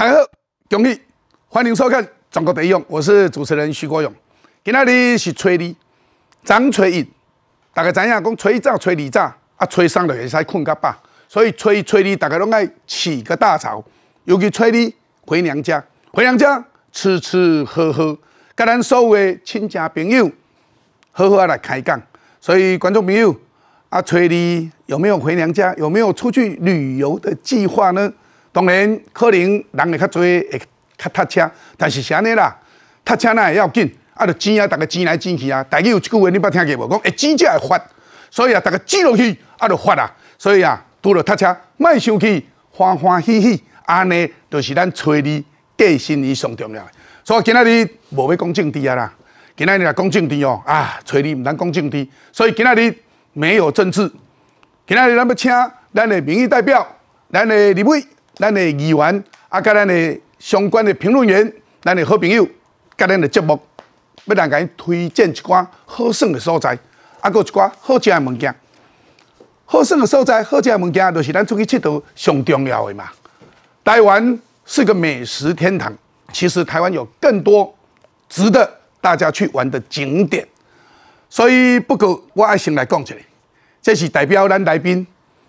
[0.00, 0.24] 大家好，
[0.70, 0.98] 恭喜，
[1.46, 4.10] 欢迎收看《中国第一勇》，我是主持人徐国勇。
[4.64, 5.74] 今仔日是初二，
[6.42, 7.06] 张初一，
[7.74, 10.96] 大家知影讲初一早、初二早，啊，初三就会使困较饱，
[11.28, 13.84] 所以初一、初二大家拢爱起个大早，
[14.24, 14.92] 尤其初二
[15.26, 18.16] 回娘家，回娘家吃吃喝喝，
[18.54, 20.30] 跟咱所有的亲戚朋友
[21.12, 22.00] 好好来开讲。
[22.40, 23.38] 所以观众朋友，
[23.90, 25.74] 啊，初二有没有回娘家？
[25.74, 28.10] 有没有出去旅游的计划呢？
[28.52, 30.60] 当然，可能人会较多，会
[30.98, 32.56] 较塞车，但是是安尼啦，
[33.06, 35.64] 塞车那也要紧，啊，就钱啊，大家钱来钱去啊。
[35.70, 36.90] 大家有一句话你捌听过无？
[36.90, 37.80] 讲会钱才会发，
[38.28, 40.10] 所以啊，大家钱落去啊，就发啊。
[40.36, 45.22] 所以啊，拄着塞车，莫生气，欢欢喜喜，安尼就是咱初二
[45.76, 46.84] 过新年上重要。
[47.22, 49.14] 所以今仔日无要讲政治啊啦，
[49.56, 52.92] 今仔日来讲政治哦，啊，初二毋通讲政治，所以今仔日
[53.32, 54.10] 没有政治。
[54.88, 55.52] 今仔日咱要请
[55.94, 56.84] 咱的民意代表，
[57.32, 58.04] 咱的立委。
[58.40, 62.48] 咱的议员啊，甲咱的相关的评论员，咱的好朋友，
[62.96, 63.60] 甲咱的节目，
[64.24, 66.78] 要来甲伊推荐一寡好耍的所在，
[67.20, 68.54] 啊，搁一寡好食的物件。
[69.66, 73.10] 好耍的所在，好食的物件，就是咱出去佚佗上重要的嘛。
[73.84, 75.92] 台湾是个美食天堂，
[76.32, 77.74] 其实台湾有更多
[78.28, 80.48] 值得大家去玩的景点。
[81.28, 83.14] 所以，不过我爱先来讲一下，
[83.82, 85.06] 这是代表咱来宾，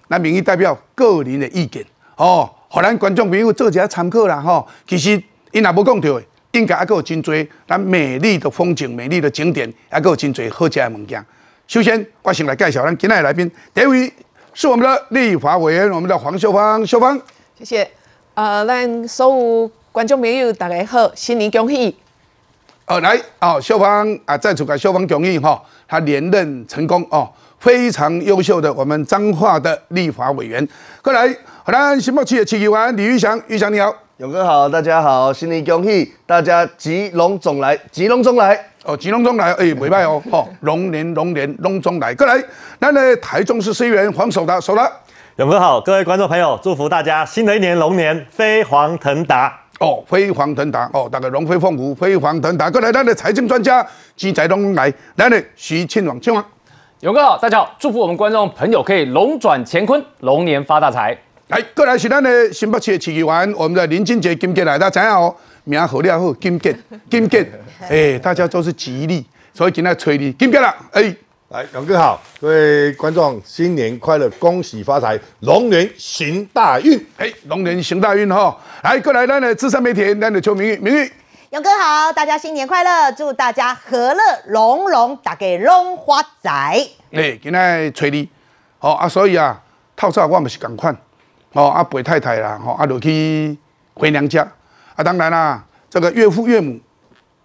[0.10, 1.86] 咱民意代表个人的意见
[2.18, 2.50] 哦。
[2.74, 7.36] 互咱观众朋友做一下参考啦吼，其实因也无讲到，应该还佫有真多
[7.68, 11.22] 咱美丽的风景、美丽的景点，还佫有真多好食的物件。
[11.68, 14.14] 首先，我先来介绍咱今日的来宾，第一位
[14.54, 17.20] 是我们的立法委员，我们的黄秀芳，秀芳，
[17.60, 17.92] 谢谢。
[18.36, 21.94] 呃，咱所有观众朋友大家好，新年恭喜。
[22.86, 30.66] 哦，来哦，秀芳啊，再次给秀芳恭喜哈，她连任成功哦，非常优秀的我们彰化的立法委员，
[31.02, 31.36] 过来。
[31.64, 42.44] 好啦，新北市的市议员李玉祥，玉祥你好，勇哥好，大家好，新年恭喜，大家吉龙总来，吉龙中来，哦，吉龙中来，哎，袂歹哦， 哦，龙年龙年龙中来，过来，
[42.80, 44.92] 咱的台中市议员黄守达，守达，
[45.36, 56.44] 勇哥好，各位观众朋友，祝福大家新的一年龙年飞黄腾达，哦，飞黄腾达，哦，大概龙飞凤舞，飞黄腾达，过来，咱的财经专家金财东来，咱的徐庆王，庆王，
[57.02, 61.16] 勇哥好，大家好，祝福我们观众朋友可以龙转乾坤，龙年发大财。
[61.52, 65.36] 来，过来是咱的新北市的市议员，我们的林俊杰金杰来，大家知影哦，
[65.66, 66.74] 名好了好，金杰
[67.12, 67.46] 金杰，
[67.90, 71.14] 哎，大家都是吉利，所以今天催你金杰啦，哎，
[71.50, 81.12] 来，勇哥好，各位观众新年快乐，恭喜发财，龙年行大运，哎，龙年行大运哈，来，过来咱的资深媒体，咱的邱明玉，明玉，
[81.50, 88.30] 勇哥好，大家新年快乐，祝大家和乐融融，大家龙发财，哎，今天催你，
[88.80, 89.62] 好啊，所以啊，
[89.98, 90.96] 套餐我们是赶快。
[91.54, 93.58] 哦，啊陪太太啦，吼，啊就去
[93.94, 94.42] 回娘家，
[94.96, 96.80] 啊当然啦，这个岳父岳母，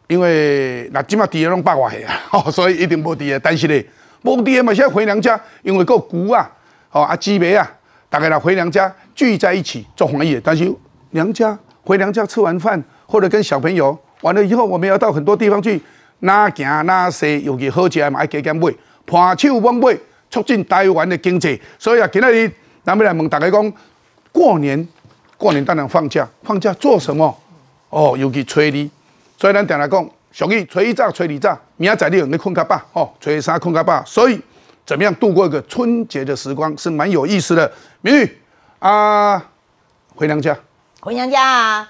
[0.06, 3.84] 因为那即马地拢百外岁啊， 吼，所以一定无地的，但是咧，
[4.22, 6.48] 无地的嘛，现在回娘家，因为够古啊，
[6.92, 7.68] 哦啊姊妹啊，
[8.08, 10.72] 大概来回娘家聚在一起做欢喜，但是
[11.10, 15.82] 娘家回娘家吃完饭，或者跟小朋友完了以后，我们要到很多地方去，
[16.20, 18.72] 哪行哪踅，尤其好食嘛，爱加减买，
[19.04, 19.98] 盘手往买，
[20.30, 22.52] 促进台湾的经济，所以啊，今日
[22.84, 23.72] 咱们来问大家讲。
[24.36, 24.86] 过年，
[25.38, 27.34] 过年当然放假，放假做什么？
[27.88, 28.90] 哦，尤其催你，
[29.38, 32.78] 所以咱定来讲，属于初一早、初二早，明仔载你有没困较饱？
[32.92, 34.38] 哦，初三困较饱，所以
[34.84, 37.72] 怎么样度过一个春节的时光是蛮有意思的。
[38.02, 38.38] 明玉
[38.78, 39.42] 啊，
[40.14, 40.54] 回娘家，
[41.00, 41.88] 回娘家啊！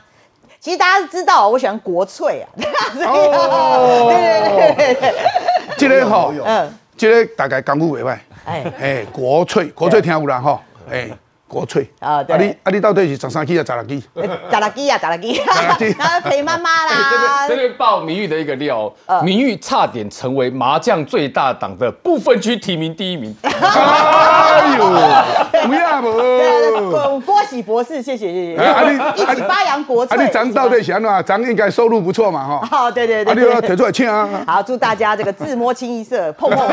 [0.60, 2.46] 其实大家知道，我喜欢国粹啊。
[3.04, 8.18] 哦，对对对对，这个好，嗯，这个大概功夫未歹。
[8.44, 11.10] 哎哎，国粹，国粹听有啦哈，哎。
[11.48, 12.24] 国粹啊！
[12.28, 14.02] 啊你啊你到底是十三 G 啊，十六 G？
[14.16, 14.20] 十
[14.60, 17.46] 六 G 啊，十六 G，然后陪妈妈啦。
[17.48, 18.92] 这边爆名誉的一个料，
[19.22, 23.34] 名誉差点成为麻将最大党的部分区提名第一名。
[23.42, 27.20] 哎呦，不要不？
[27.20, 28.62] 郭喜博士，谢谢谢谢。
[28.62, 30.16] 啊你一起发扬国粹。
[30.18, 31.22] 啊你张到底想啊？
[31.22, 32.66] 咱应该收入不错嘛哈？
[32.68, 33.32] 好，对对对。
[33.32, 34.28] 啊你要提出来请啊。
[34.46, 36.70] 好，祝大家这个自摸清一色，碰碰无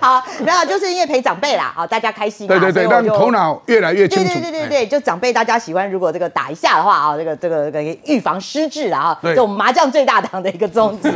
[0.00, 2.46] 好，没有，就是因为陪长辈啦，好，大家开心。
[2.46, 3.39] 对对对，让头脑。
[3.66, 4.32] 越来越清楚。
[4.32, 11.10] 对对对对对，就长辈大家喜欢，如果这个打一下的话啊，这个这个这个预防失智了啊，这种麻将最大党的一个宗旨。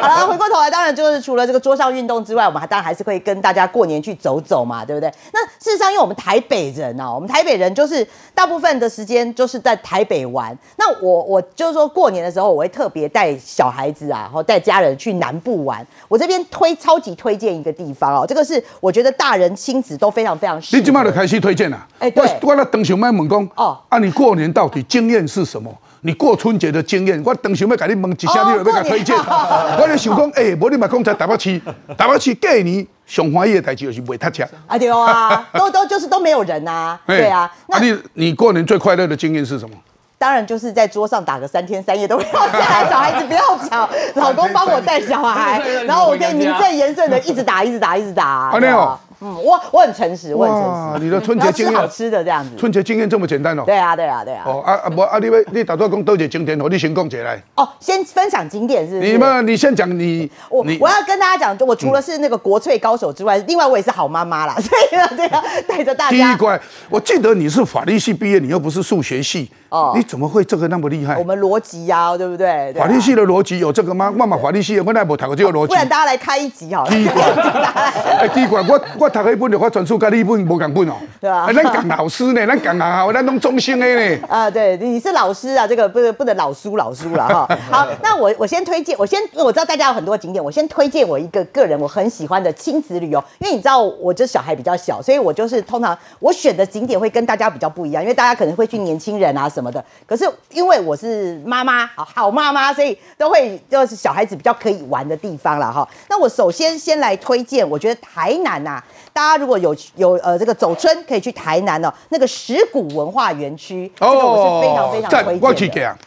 [0.00, 5.12] 好了，回过头来，当然就是除了这个桌上运动之外，我们还当然还是会跟大家过年去走走嘛，对不对？
[5.32, 10.56] 那事实上，因为我们台北人啊，我们台北人就是大部分的时间就是在台北玩。
[10.76, 15.86] 那我我就是说过年的时候，我会特别带小孩子啊，然后带家人去南部玩。
[16.08, 20.56] 我这边推超级推荐一个地方哦，这个是我觉得大人亲子都非常非常。
[20.72, 21.65] 你今晚的开始推荐。
[21.68, 21.86] 见啊。
[21.98, 25.70] 哎对我我那等想要问讲，哦哦，啊，你过年到底经验是什么？
[26.02, 29.16] 你过春节的经验，我当想要给你问一下，哦你有要给推荐。
[29.80, 31.60] 我就想讲，哎，无你嘛讲在台北市，
[31.98, 34.44] 台北市过年上欢喜的代志就是卖塔车。
[34.66, 39.74] 啊对啊，都都就是都没有人呐、 哎对啊，那你你过年最快乐的经验是什么？
[40.18, 48.24] 当然就是在桌上打个三天三夜都不要下来，小孩子不要吵， 老公帮我带小孩，然后我可以名正言顺的一直打，一直打，一直打。
[48.26, 51.04] 啊那对吧哦嗯，我我很诚实，我很诚，实。
[51.04, 52.50] 你的春节经验好，吃的这样子。
[52.56, 53.62] 春节经验这么简单哦。
[53.64, 54.42] 对啊，对啊，对啊。
[54.46, 55.18] 哦啊啊不啊！
[55.18, 56.68] 你要你打算讲多少景点哦？
[56.70, 57.42] 你先讲起来。
[57.54, 59.10] 哦，先分享景点是不是？
[59.12, 66.10] 你们你先讲你我你我要跟大家讲，我除了是那个国粹高手之外，另外我也是好妈妈啦， 所以呢，对啊，带着大家。
[66.10, 66.60] 第一关，
[66.90, 71.24] 我记得你是法律系毕业，你又不是数学系，哦你怎么会这个那么厉害我？
[71.24, 72.72] 们逻辑呀，对不对？
[72.74, 74.12] 法律系的逻辑有这个吗？
[74.18, 75.74] 我嘛法律系的，我那无读过这个逻辑不。
[75.74, 76.90] 然大家来开一集好了。
[76.90, 77.32] 第一关，
[78.18, 80.94] 哎，第一关，我我读迄本就发传书跟你本无共本哦。
[81.20, 84.18] 对啊哎咱讲老师呢，咱讲学校，咱拢中性的呢。
[84.28, 87.48] 啊，对，你是老师啊，这个不能不能老输老输了哈。
[87.70, 105.86] 好，那我我先推荐，我先我知道大家有很多景点，我先推荐我一个个人我很喜欢的亲子旅游，因为你知道我这小孩比较小，所以我就是通常我选的景点会跟大家比较不一样，因为大家可能会去年轻人啊什么的，可是因为我是妈妈，好好妈妈，所以都会就是小孩子比较可以玩的地方了哈。
[106.08, 108.82] 那我首先先来推荐，我觉得台南呐、
[109.16, 115.10] 大家如果有有呃这个走春，可以去台南哦，那个石鼓文化园区，这个我是非常非常
[115.54, 115.98] 推荐的。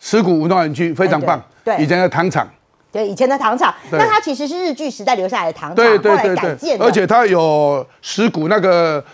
[0.00, 1.38] 石鼓文化园区非常棒。
[1.62, 2.48] 对对以前的糖厂。
[2.90, 9.04] 对，以前的糖厂，那它其实是日据时代留下来的糖厂，对对后来对对改建，的，而且它有石鼓那个。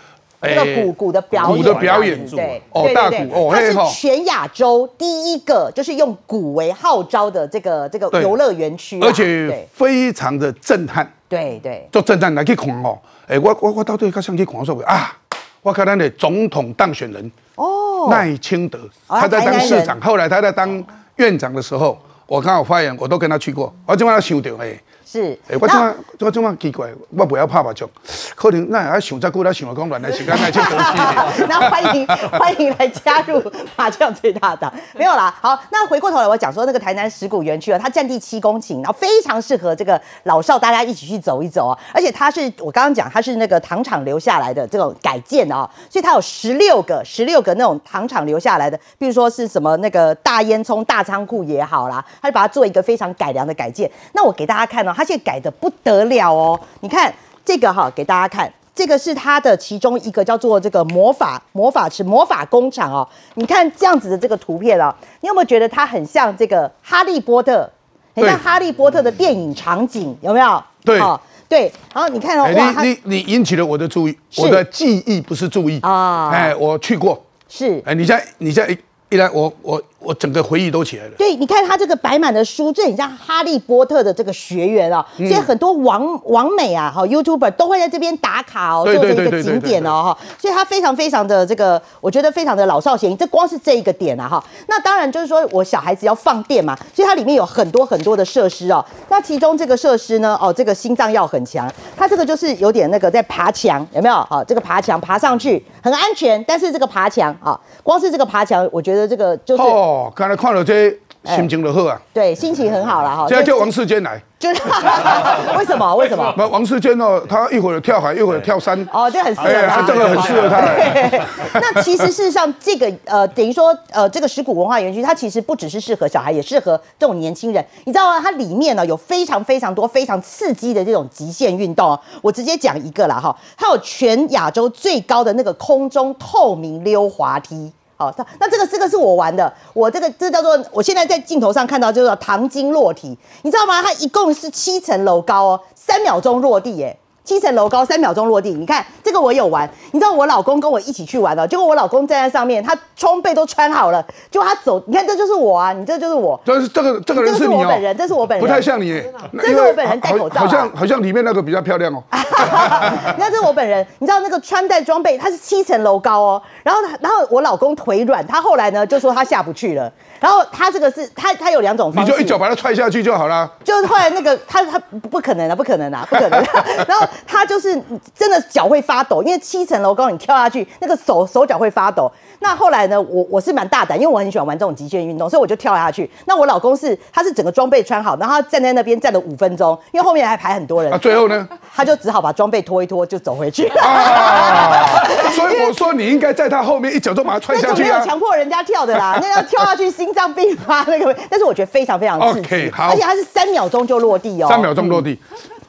[0.43, 12.99] 那个鼓鼓的表演，鼓的表演对，哦大鼓哦它是全亚洲第一个就是用鼓为号召的这个这个游乐园区啊，而且非常的震撼，对对，做震撼来去看哦。
[13.27, 15.17] 哎，我我我到底较想去看什么啊？
[15.61, 20.83] 我看咱的总统当选人哦，赖清德，哦他在当市长，后来他在当
[21.15, 21.97] 院长的时候，
[22.27, 23.73] 我刚好发言，我都跟他去过。
[23.85, 24.77] 我今晚想到哎。
[25.05, 27.87] 是哎，，我即那晚我即晚奇怪，我不要拍麻将，
[28.35, 31.45] 可能那还想再久，来想了讲原来时间赖清德去。
[31.49, 33.41] 那欢迎欢迎来加入
[33.75, 35.33] 麻将最大的，没有啦。
[35.41, 41.77] 好，那回过头来我讲说那个台南石鼓园区啊，它占地七公顷，然后非常适合这个老少大家一起去走一走啊。
[41.93, 53.89] 而且它是我刚刚讲，它是那个糖厂留下来的这种改建的啊，所以它有十六个十六个那种糖厂留下来的，比如说是什么那个大烟囱大仓库也好啦，它就把它做一个非常改良的改建。
[54.13, 57.13] 那我给大家看哦，它现在改的不得了哦，你看
[57.43, 58.51] 这个哈，给大家看。
[58.75, 63.07] 这个是它的其中一个叫做这个魔法魔法池魔法工厂哦。
[63.35, 64.91] 你看这样子的这个图片哦，
[65.21, 67.69] 你有没有觉得它很像这个哈利波特？
[68.15, 70.63] 很像哈利波特的电影场景，有没有？
[70.83, 71.71] 对哦对。
[71.93, 72.47] 然后你看哦，
[72.81, 77.23] 你你你引起了我的注意，我的记忆不是注意啊哎，我去过。
[77.47, 78.77] 是哎，你在你在一
[79.09, 81.11] 一来，我我我整个回忆都起来了。
[81.17, 93.15] 对，你看他这个摆满的书，这很像哈利波特的这个学员哦，嗯所以很多网网美啊，哈 YouTuber 都会在这边打卡哦，对做这个对对对景点哦，哈，所以它非常非常的这个，我觉得非常的老少咸宜。
[93.15, 98.83] 这光是这一个点啊，哈，那当然就是说我小孩子要放电嘛，所以它里面有很多很多的设施哦。
[99.09, 104.15] 那其中这个设施呢，哦，这个心脏要很强，它这个就是有点那个在爬墙，有没有？
[104.29, 109.63] 好，这个爬墙爬上去很安全，但是这个爬墙啊，光是这个爬墙，我觉得这个就是。
[109.93, 110.89] 哦，刚才看了这
[111.23, 112.01] 心情就好啊。
[112.13, 113.23] 对，心情很好了哈。
[113.23, 114.61] 就现在叫王世坚来，就是
[115.57, 115.95] 为什么？
[115.95, 116.33] 为什么？
[116.35, 118.77] 那王世坚哦，他一会儿跳海，一会儿跳山。
[118.91, 119.81] 哦，这很适合哎，他。
[119.81, 120.59] 他这个很适合他。
[120.59, 121.21] 对
[121.61, 127.63] 那其实事实上，这个呃，等于说呃，这个石鼓文化园区，它其实不只是适合小孩，也适合这种年轻人。
[127.85, 128.19] 你知道吗？
[128.21, 131.99] 它里面呢有非常非常多非常刺激的这种极限运动哦。
[132.21, 137.71] 我直接讲一个啦哈，它有全亚洲最高的那个空中透明溜滑梯。
[138.03, 143.81] 好，那那这个这个是我玩的，我这个这叫做我现在在镜头上看到叫做糖精落体，你知道吗？
[143.81, 146.97] 它一共是七层楼高哦，三秒钟落地耶。
[147.23, 148.51] 七层楼高，三秒钟落地。
[148.53, 159.13] 你看这个我有玩，你知道我老公跟我一起去玩的，结果我老公站在上面，他装备都穿好了，结果他走，你看这就是我啊，你这就是我，但是这个这个人是是你哦我本人，这是我本人，不太像你耶。
[159.39, 162.03] 这是我本人戴口罩啊好像好像里面那个比较漂亮哦。
[162.11, 166.41] 你看这是我本人，你知道那个穿戴装备，它是七层楼高哦。
[166.63, 169.91] 然后，然后我老公腿软，他后来呢就说他下不去了。
[170.19, 173.49] 然后他这个是他他有两种方式，你就一脚把他踹下去就好了。
[173.63, 176.43] 就是后来那个他他不不可能啊，不可能啊，不可能、
[176.87, 177.81] 然后他就是
[178.15, 182.11] 真的脚会发抖，因为七层楼高你跳下去，那个手手脚会发抖。
[182.39, 186.09] 那后来呢，我我是蛮大胆，因为我很喜欢玩这种极限运动，所以我就跳下去。
[186.25, 191.47] 那我老公是他是整个装备穿好，然后站在那边站了五分钟，因为后面还排很多人啊，，最后呢？
[191.73, 193.67] 他就只好把装备脱一脱就走回去。
[193.69, 194.85] 啊，
[195.31, 198.05] 所以我说你应该在他后面一脚都把他踹下去那就没有。
[198.05, 205.17] 强迫人家跳的啦，那要跳下去心脏病发那个，但是我觉得非常非常刺激 OK，好而且他是三秒钟就落地哦，三秒钟落地。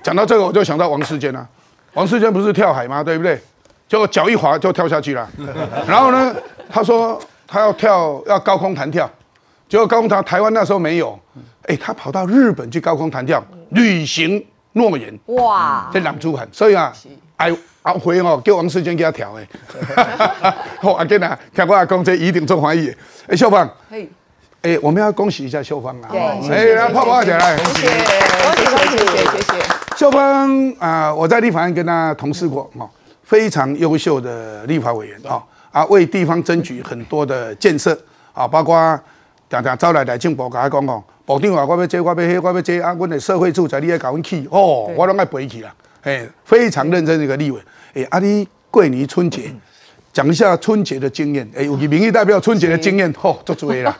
[0.04, 1.44] 讲到这个，我就想到王世坚啊，
[1.94, 3.02] 王世坚不是跳海吗？
[3.02, 3.40] 对不对？
[3.88, 5.26] 结果脚一滑就跳下去了。
[5.88, 6.34] 然后呢，
[6.70, 9.10] 他说他要跳要高空弹跳，
[9.66, 11.18] 结果高空弹台湾那时候没有，
[11.62, 15.18] 哎，他跑到日本去高空弹跳，履行诺言。
[15.26, 16.92] 哇，这男主喊，所以啊，
[17.38, 17.50] 哎，
[17.82, 19.46] 阿辉哦，叫王世坚给他调的。
[20.82, 22.96] 好，阿健啊，听我阿公这一定做欢喜的。
[23.28, 24.06] 哎，小芳，嘿，
[24.64, 26.08] 哎，我们要恭喜一下秀芳啊！
[26.10, 27.54] 对哎，来泡泡起来。
[27.58, 29.64] 谢谢，谢谢，谢谢，谢谢。
[29.94, 32.88] 秀芳啊、我在立法院跟他同事过哦，
[33.24, 37.94] 非常优秀的立法委员啊，啊，为地方争取很多的建设
[38.32, 38.98] 啊，包括
[39.50, 45.70] 常常招来来进部甲我讲哦，部长话我要这我要迄我要这啊，阮的社会住宅你要搞阮起哦，我拢爱背起啦，
[46.04, 47.60] 哎，非常认真的一个立委，
[47.92, 49.52] 哎，啊你过年春节
[50.10, 53.94] 讲一下春节的经验，哎，有个民意代表春节的经验，吼、做足啦，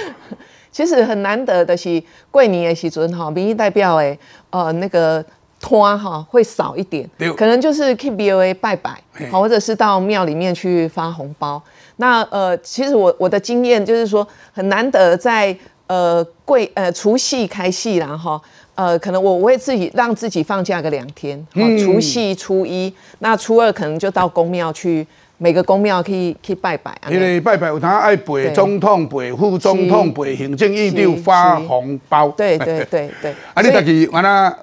[0.72, 4.16] 其实很难得的是过年的时阵哈，民意代表的
[4.50, 5.24] 呃那个
[5.60, 11.62] 摊哈会少一点，可能就是 K B O A 拜拜，好，或者是到庙里面去发红包。
[11.96, 15.56] 那呃，其实我我的经验就是说，很难得在
[15.86, 18.40] 呃贵呃除夕开戏然后。
[18.74, 25.06] 呃，可能我我会自己让自己放假个两天，好除夕、初一，那初二可能就到公庙去，
[25.42, 27.10] 每个公庙去去拜拜啊。
[27.10, 28.52] 因为拜拜有他爱陪对。
[28.52, 34.56] 总统、背副总统、背行政院长发红包，对对对对， 啊，你自己完了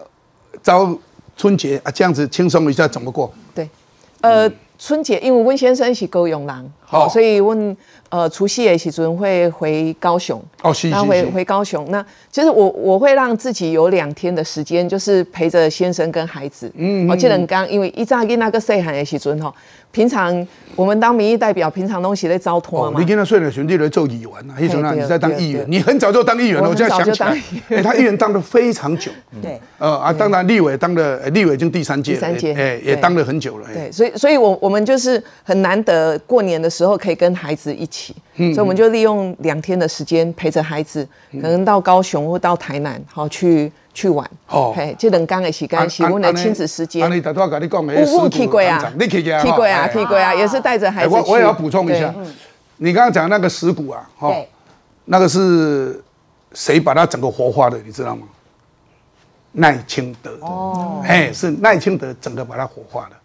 [0.63, 0.98] 招
[1.36, 3.29] 春节啊，这样子轻松一下怎么过？
[3.53, 3.67] 对，
[4.21, 7.77] 呃，春节因为温先生是高雄人，好、哦所以问
[8.10, 16.72] 呃除夕的时阵会回高雄，哦是那回回高雄，那其实我我会让自己有两天的时间，就是陪着先生跟孩子。
[16.75, 19.53] 嗯，我记得刚因为一早跟那个细汉的时阵哈，
[19.91, 27.39] 平常我们当民意代表，平常东西在招托嘛，哦你跟他睡了，兄弟来做议员啊，那时候呢对你在当议员，你很早就当议员了，我我现在想起来。
[27.69, 32.53] 哎，他议员当了非常久， 对，呃啊，当然立委当了，呃立委已经第三届，第三届。
[32.53, 33.01] 哎，哎也对。
[33.01, 33.74] 当了很久了，哎。
[33.74, 44.29] 对，所以所以我我们就是很难得过年的时候可以跟孩子一起，嗯所以我们就利用两天的时间陪着孩子，可能到高雄或到台南，好去去玩。
[44.48, 47.13] 哦嘿，这两天的时间是我们的亲子时间啊，。
[47.13, 49.43] 你大多跟你讲的我我石鼓去过啊，你去过啊？
[49.43, 52.24] 去过啊，去过啊，也是带着孩子我我也要补充一下对，
[52.77, 54.48] 你刚刚讲那个石鼓啊，哈对，
[55.05, 56.03] 那个是
[56.53, 58.24] 谁把它整个活化的，你知道吗？
[59.53, 63.15] 赖清德哦，哎，是赖清德整个把它活化的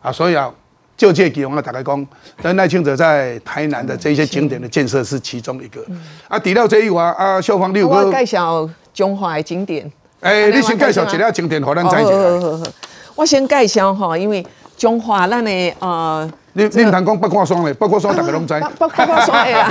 [0.00, 0.50] 啊，所以啊，
[0.98, 2.06] 就借给我们大概讲，
[2.42, 5.80] 但赖清德在台南的这些景点的建设是其中一个
[6.26, 6.36] 啊。
[6.36, 9.90] 提到这一话啊，消防六哥我介，绍中华的景点。
[10.20, 12.64] 哎，你先介绍一下景点，好咱在一起好好好好
[13.14, 14.44] 我先介绍哈，因为
[14.76, 16.28] 中华咱的呃。
[16.54, 18.58] 你你唔通讲八卦霜嘞，八卦霜大家拢知。
[18.76, 19.70] 包包括说哎呀，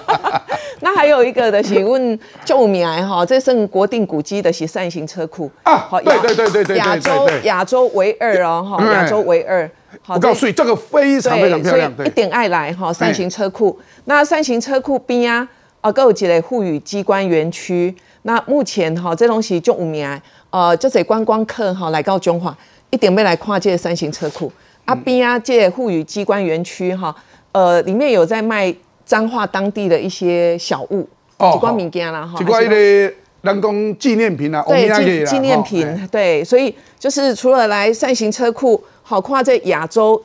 [0.80, 9.70] 那还有一个的是问就有名的哈，这是国定古迹的是扇形车库啊好对对对对对对亚洲亚洲唯二哦哈，嗯亚洲唯二。
[10.06, 12.10] 好我告诉你，这个非常非常漂亮，一。
[12.10, 13.80] 点爱来哈，扇形车库。
[14.04, 15.48] 那扇形车库边啊，
[15.80, 17.94] 啊，各有一个沪语机关园区。
[18.24, 22.54] 那目前哈，这东西就有名的，呃，这些观光客哈来到中华，
[22.90, 24.52] 一定要来看这个扇形车库。
[24.84, 27.14] 啊边啊，这个富裕机关园区哈，
[27.52, 28.74] 呃，里面有在卖
[29.06, 31.08] 彰化当地的一些小物，
[31.38, 40.20] 哦一关物件啦哈，一个迄个人工纪念品啊，对纪纪念品，对，所以就是除了来扇形车库，好跨在亚洲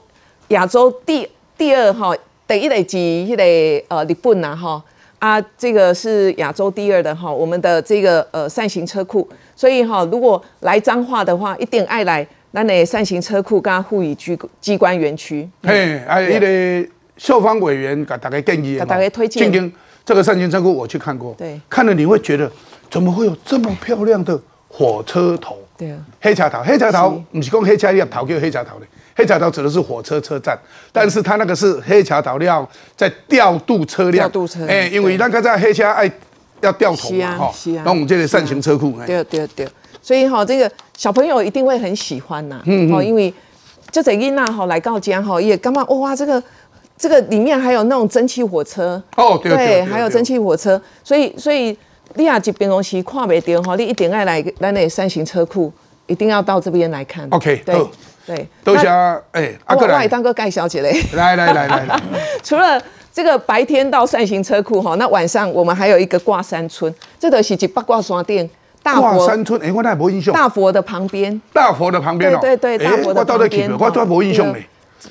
[0.48, 2.16] 亚洲第第二哈，
[2.48, 4.82] 第一类级迄个呃日本呐哈。
[5.20, 15.46] 啊，这个是亚洲第二的哈，我们的这个呃扇形车库，所以哈，如果来彰化的话，一定爱来咱的扇形车库跟护宇机机关园区。
[15.64, 19.44] 嘿，啊，迄个秀芳委员给大家建议的给大家推荐。
[19.44, 19.70] 今天
[20.06, 21.60] 这个扇形车库我去看过，对。
[21.68, 22.50] 看了你会觉得
[22.90, 25.58] 怎么会有这么漂亮的火车头？
[25.80, 25.92] 对。
[25.92, 30.60] 啊，黑车头，黑车头不是讲黑车叶头叫黑车头的，黑车头指的是火车车站，
[30.92, 36.12] 但是它那个是黑车头料在调度车辆，调度车哎，因为那个在黑车爱
[36.60, 39.06] 要调头嘛，哈是啊，那我们这个善行车库，哎。
[39.08, 39.68] 对对对，
[40.02, 43.34] 所以哈、这个小朋友一定会很喜欢呐、嗯哦，因为
[43.90, 46.44] 就这囡娜哈来到家哈，也干嘛哇这个。
[47.02, 49.02] 这个里面还有那种蒸汽火车。
[49.16, 51.72] 哦对对对对还有蒸汽火车，所以所以
[52.16, 55.72] 你啊一平常时看袂到吼，你一定要来咱的三型车库
[56.08, 57.28] 一定要到这边来看。
[57.32, 57.90] OK，对好。
[58.26, 61.02] 对，都那想哎，阿哥来，当个盖小姐嘞。
[61.14, 62.00] 来来来来来，
[62.44, 62.80] 除了
[63.12, 68.48] 这个白天到扇形车库哈，那晚上我们还有一个挂山村，这个是一八卦山店
[68.84, 71.42] 大佛挂山村，哎，我那没印象，大佛的旁边。
[71.52, 74.64] 大佛的旁边哦，对对大佛的旁边我都没印象嘞。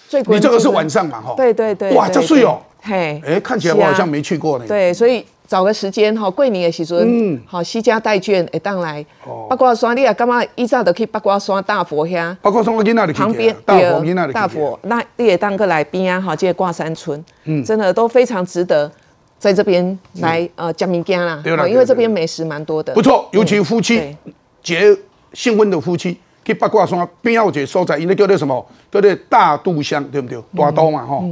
[0.08, 1.34] 最你这个是晚上嘛，哈？
[1.36, 4.64] 对对对，哇，对这睡哦，，对嘿，哎，看起来我好像没去过呢。
[4.68, 9.04] 对，所以找个时间哈，过年的时阵，嗯，好，西家带眷会当来。
[9.26, 9.46] 哦。
[9.48, 10.44] 八卦山，你也干嘛？
[10.56, 18.92] 依照的去八卦山大佛遐八卦山我囡仔里去旁边大佛囡仔里大佛，那你也当个来宾啊，哈，这个挂山村，嗯，真的都非常值得
[19.38, 24.16] 在这边来呃讲物件啦，对啦因为这边美食蛮多的，不错，尤其夫妻对。
[24.62, 24.94] 结
[25.32, 28.66] 新婚的夫妻去八卦山边有一个所在，因为叫做什么？
[28.90, 30.38] 叫做大肚乡，对不对？
[30.54, 31.24] 大肚嘛，吼。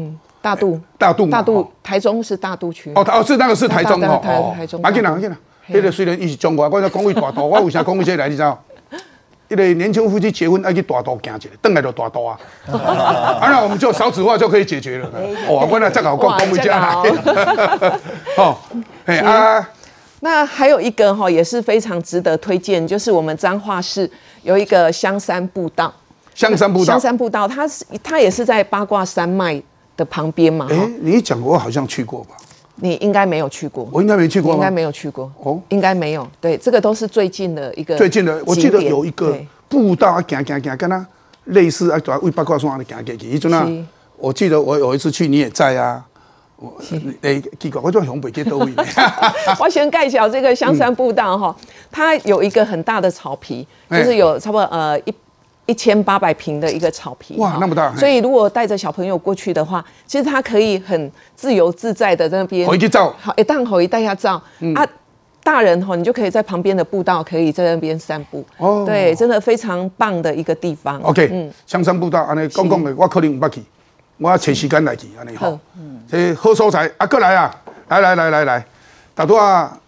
[0.46, 5.36] 大肚大肚大肚，台中是大肚区，哦，哦，是那个是台中大哦，台哦台中马紧啦，马紧啦。
[5.68, 8.28] 迄个虽然伊是中国，我在讲为大肚， 我为啥讲为这个来？
[8.28, 8.56] 你知道？
[9.48, 12.38] 一个年轻夫妻结婚要去大肚行一下，等来就大肚啊。
[12.70, 15.10] 啊，那我们就少子化就可以解决了。
[15.48, 18.00] 哦，我那这个好讲哇讲为这来这个。
[18.38, 18.56] 哦，
[19.06, 19.68] 哎啊，
[20.20, 24.08] 那还有一个哈，也是非常值得推荐，就是我们彰化市
[24.44, 25.92] 有一个香山步道。
[26.34, 27.00] 香山步道香。
[27.00, 29.60] 山步道，它是它也是在八卦山脉
[29.96, 30.66] 的旁边嘛。
[30.70, 32.36] 哎哈，你一讲我好像去过吧？
[32.78, 36.28] 你应该没有去过，我应该没去过应该没有去过哦哦，应该没有。
[36.38, 39.34] 对，这个都是最近的一个最近的，我记得有一个
[39.66, 41.06] 步道啊，行行行，跟他
[41.44, 43.26] 类似啊，为八卦山啊行行去。
[43.26, 43.66] 伊阵啊，
[44.18, 46.04] 我记得我有一次去，你也在啊。
[46.58, 46.74] 我
[47.22, 48.84] 诶，奇怪，我叫红北街都位呢。
[49.58, 51.56] 我先盖小这个香山步道哈，
[51.90, 55.14] 它有一个很大的草皮， 哎就是有差不多呃一。
[55.66, 63.14] 一千八百平的一个草皮，哇那么大所以如果带着小朋友过去的话，其实他可以很自由自在的在那边回去照。
[63.20, 64.74] 好，一旦回带下照、嗯。
[64.74, 64.86] 啊。
[65.42, 68.44] 大人哈，你就可以在旁边的步道，可以在那边散步。
[68.58, 68.80] 哦。
[68.80, 71.00] 哦，对，真的非常棒的一个地方。
[71.02, 71.52] OK，嗯。
[71.66, 73.62] 香山步道安尼讲讲的，我可能唔捌去，
[74.18, 75.56] 我要找时间来去安尼吼。
[75.78, 76.00] 嗯。
[76.10, 77.54] 这好所在啊，过来啊，
[77.88, 78.66] 来来来来来，
[79.14, 79.78] 大多啊，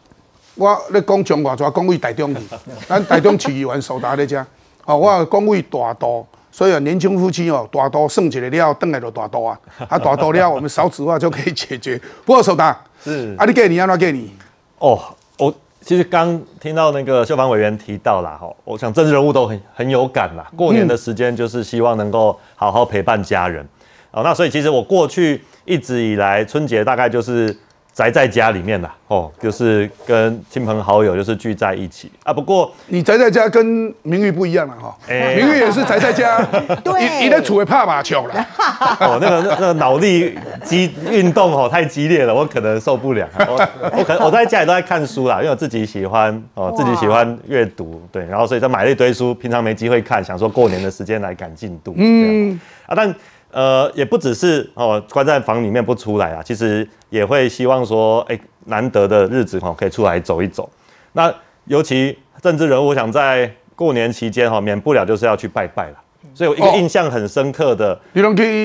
[0.54, 2.40] 我咧讲中外抓讲为台中去，
[2.86, 4.46] 咱台中市议员苏达咧遮，
[4.88, 6.26] 哦，我讲为大多。
[6.50, 12.00] 所以啊，年轻夫妻哦，大道算一个了，等来就大多啊，啊 大道了，我们少子化就可以解决。
[12.24, 14.32] 不过苏达，是啊，你给你安怎给你？
[14.78, 14.98] 哦，
[15.38, 20.50] 我其实刚听到那个秀芳委员提到啦，哈，我想政治人物都很很有感啦。
[20.56, 23.64] 过年的时间就是希望能够好好陪伴家人，
[24.10, 27.54] 哦，那所以其实我过去一直以来春节大概就是
[27.98, 32.32] 宅在家里面啦，哦，就是跟亲朋好友就是聚在一起啊。
[32.32, 36.40] 不过你宅在家跟明玉不一样了哈，哎明玉也是宅在家，
[36.84, 38.46] 对你你在厝会拍麻球了。
[39.02, 43.28] 哦，那个那那个脑力激运动哦太激烈了，我可能受不了。
[43.36, 51.94] 我我可能我在家里都在看书啦，因为我自己喜欢哦，自己喜欢阅读，对，然后所以就买了一堆书，平常没机会看，想说过年的时间来赶进度。
[51.96, 53.12] 嗯啊，但
[53.52, 60.68] 呃也不只是哦关在房里面不出来啊，其实也会希望说，哎，难得的日子哦可以出来走一走。
[61.12, 61.32] 那
[61.64, 65.96] 尤其政治人物，我想在过年期间哈，免不了就是要去拜拜了。
[66.34, 67.98] 所以我一个哦印象很深刻的。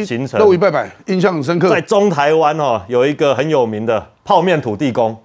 [0.05, 1.79] 行程都一拜拜，印象很深刻在。
[1.81, 5.15] 中台湾哦，有一个很有名的泡面土地公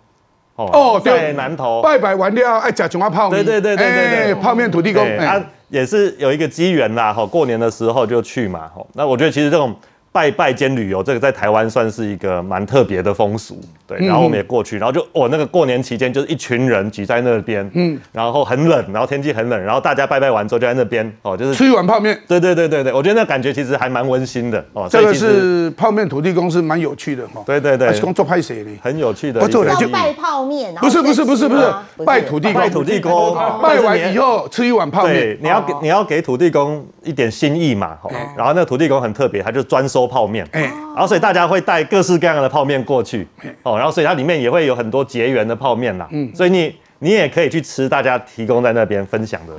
[0.55, 3.45] 哦哦，在对，南投，拜拜完了爱吃一碗泡面。
[3.45, 5.05] 对对对对对泡面土地公。
[5.05, 9.75] 对，哎他也是有一个机缘啦，哈，过年的时候就去嘛，哈，那我觉得其实这种
[10.11, 27.43] 拜拜兼旅游，这个在台湾算是一个蛮特别的风俗，对，然后我们也过去，然后就哦，那个过年期间就是一群人挤在那边，嗯，然后很冷，然后天气很冷，然后大家拜拜完之后就在那边，哦，就是吃一碗泡面，对对对对对，我觉得那感觉其实还蛮温馨的，哦，这个是泡面土地公是蛮有趣的哈。
[27.47, 27.89] 对对对。
[27.89, 28.71] 还是工作拍谁的？
[28.83, 31.73] 很有趣的不做了就拜泡面，不是不是不是不是
[32.05, 35.39] 拜土地公，拜土地公，拜完以后吃一碗泡对面，。
[35.45, 40.63] 你要给你要给土地公一点心意嘛，吼然后那个土地公很特别，他就专收泡面，哎，
[40.95, 43.27] 然后所以大家会带各式各样的泡面过去，
[43.63, 49.53] 哦，然后所以它里面也会有很多结缘的泡面啦，嗯，所以你你也可以去吃大家提供在那边分享的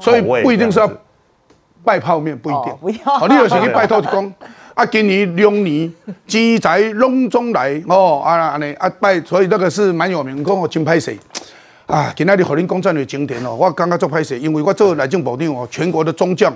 [0.00, 0.90] 所以不一定是要
[1.84, 2.78] 拜泡面，不一定哦。
[2.80, 4.34] 不要哦，你就是去拜托就讲。
[4.74, 5.92] 啊，今年龙年
[6.26, 11.14] 钱财拢总来哦，啊安尼啊拜，所以那个是蛮有名，讲我真歹势。
[11.84, 16.50] 啊，今仔日和恁讲这样经典哦，我刚刚做拍摄，因为我做内政部长哦，全国的宗教，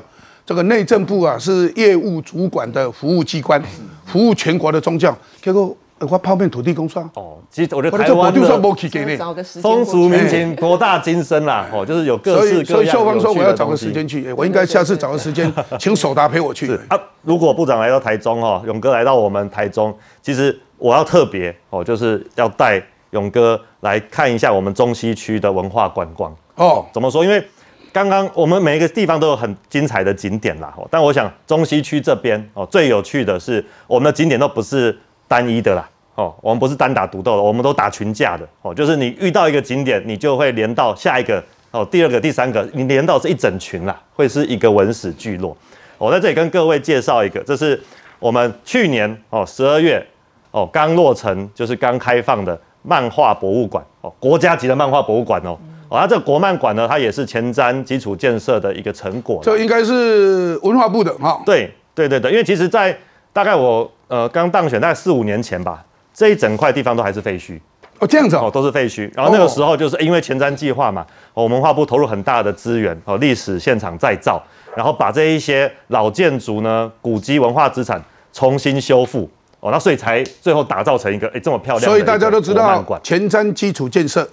[0.47, 3.63] 这个内政部啊是业务主管的服务机关，
[4.07, 9.17] 服务全国的宗教，结果呃我泡面土地公算，哦，其实我觉得台湾的去给呢。
[9.17, 16.71] 找个时间风俗民情博大精深啦，哦，就是有各，式各样所以秀芳说我要找个时间去，哎我应该下次找个时间请手达陪我去。
[16.89, 22.83] 啊，如果部长来到台中哦，勇哥来到我们台中，其实我要特别哦，就是要带
[23.13, 26.35] 勇哥来看一下我们中西区的文化观光。
[26.57, 27.25] 哦，怎么说？
[27.25, 27.43] 因为
[27.91, 34.95] 刚刚我们每一个地方都有很精彩的景点啦，哦，但我想中西区这边哦最有趣的是我们的景点都不是
[35.29, 45.57] 单一的啦，哦，我们不是单打独斗的，我们都打群架的，哦，就是你遇到一个景点，你就会连到下一个，哦，第二个、第三个，你连到是一整群啦，会是一个文史聚落。
[45.99, 47.81] 我在这里跟各位介绍一个，这是
[48.19, 50.05] 我们去年哦十二月
[50.51, 55.59] 哦刚落成，就是刚开放的漫画博物馆哦，国家级的漫画博物馆哦。
[55.89, 59.43] 哦，它这个国漫馆呢，它也是前瞻基础建设的一个成果啦。
[59.45, 61.41] 这应该是文化部的哈。
[61.47, 62.99] 对对对对，因为其实，在
[63.37, 67.61] 大概我呃刚当选大概四五年前吧，这一整块地方都还是废墟。
[67.99, 69.11] 哦，这样子哦，哦，都是废墟。
[69.15, 71.03] 然后那个时候就是因为前瞻计划嘛，
[71.35, 74.43] 哦我们文化部投入很大的资源哦，历史现场再造，
[74.75, 79.29] 然后把这一些老建筑呢、古迹文化资产重新修复
[79.61, 84.27] 哦，那所以才最后打造成一个哎这么漂亮的所以大家都知道前瞻基础建设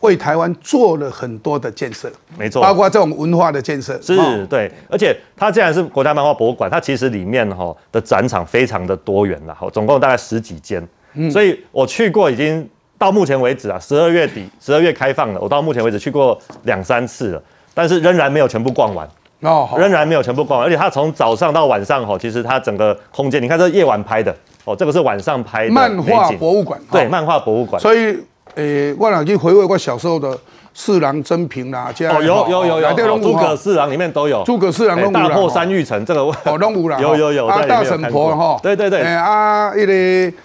[0.00, 4.00] 为台湾做了很多的建设，没错，包括这种文化的建设。
[4.00, 4.46] 是哦。
[4.48, 11.30] 对，而且它既然是国家漫画博物馆，它其实里面哈、的展场非常的多元啦，哈，总共大概十几间，嗯。
[11.30, 17.42] 所以我去过已经到目前为止啊，十二月底十二月开放了，我到目前为止去过两三次了，
[17.74, 19.08] 但是仍然没有全部逛完，
[19.40, 24.34] 哦，仍然没有全部逛完，而且它从早上到晚上哈、其实它整个空间，你看这是夜晚拍的
[24.64, 27.80] 哦，这个是晚上拍的漫画博物馆对，哦漫画博物馆。
[27.80, 28.18] 所以，
[28.58, 30.36] 诶，我若去回味我小时候的
[30.74, 40.36] 四郎真平啦，这样哦，有有有有，内底哦诸葛四郎里面都有，诸葛四郎哎拢有大破山玉城这个我哦，拢有啦， 有有有，啊，大婶有看过婆哈，对对对，诶啊，一个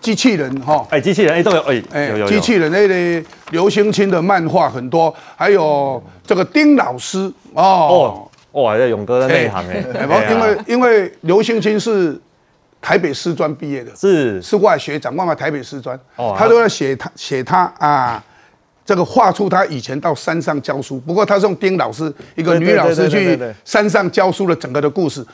[0.00, 2.26] 机器人哈，哎，机器人哎都有哎，哎有有有。
[2.28, 8.28] 机器人那个刘星清的漫画很多，还有这个丁老师哦。
[8.52, 10.30] 哦，哇，这勇哥的内行哎哎，，哎呀。
[10.30, 12.20] 因为因为刘星清是
[12.80, 14.40] 台北师专毕业的，是。
[14.40, 18.22] 是外学长，外外台北师专，哦他都要写他写他啊。
[18.84, 25.26] 这个画出他以前到山上教书，不过他是用丁老师一个女老师去山上教书的整个的故事，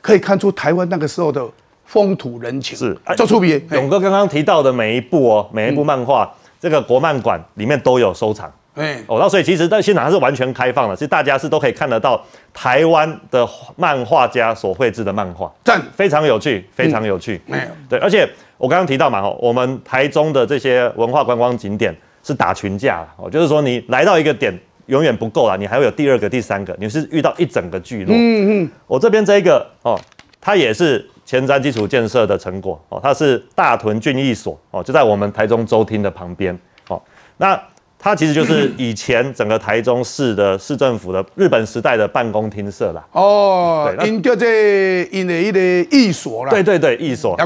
[0.00, 1.44] 可以看出台湾那个时候的
[1.84, 2.96] 风土人情，是。
[3.02, 3.58] 哎做出别。
[3.72, 8.48] 勇哥刚刚提到的每一部哦，每一部漫画，这个国漫馆里面都有收藏。
[8.74, 17.40] 哎，哦，那所以其实在现场它是完全开放的，其实大家是都可以看得到台湾的漫画家所绘制的漫画，赞，非常有趣，非常有趣。
[17.50, 24.56] 哎，对，而且我刚刚提到嘛，哦，我们台中的这些文化观光景点是打群架啦哦，就是说你来到一个点
[24.86, 28.14] 永远不够啦，你还会有第二个、第三个，你是遇到一整个聚落。
[28.16, 30.00] 嗯嗯，我这边这一个哦，
[30.40, 36.56] 它也是前瞻基础建设的成果哦，它是大屯郡役所哦，就在我们台中州厅的旁边
[36.86, 37.02] 哦，
[37.36, 37.60] 那。
[38.02, 45.60] 它其实就是以前整个台中市的市政府的日本时代的办公厅舍啦，哦因叫这因的一个
[45.90, 47.36] 艺所啦，对对对，艺所。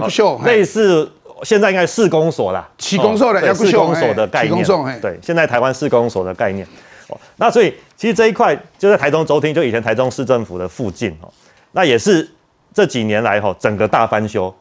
[0.44, 1.10] 类似
[1.42, 4.64] 现在应该市公所啦，市公所啦哦对役所市公所的概念，
[5.00, 6.64] 对，现在台湾市公所的概念。
[7.08, 11.28] 哦，那所以其实这一块就在台中州厅，就以前台中市政府的附近哦，
[11.72, 12.30] 那也是
[12.72, 14.54] 这几年来哈整个大翻修。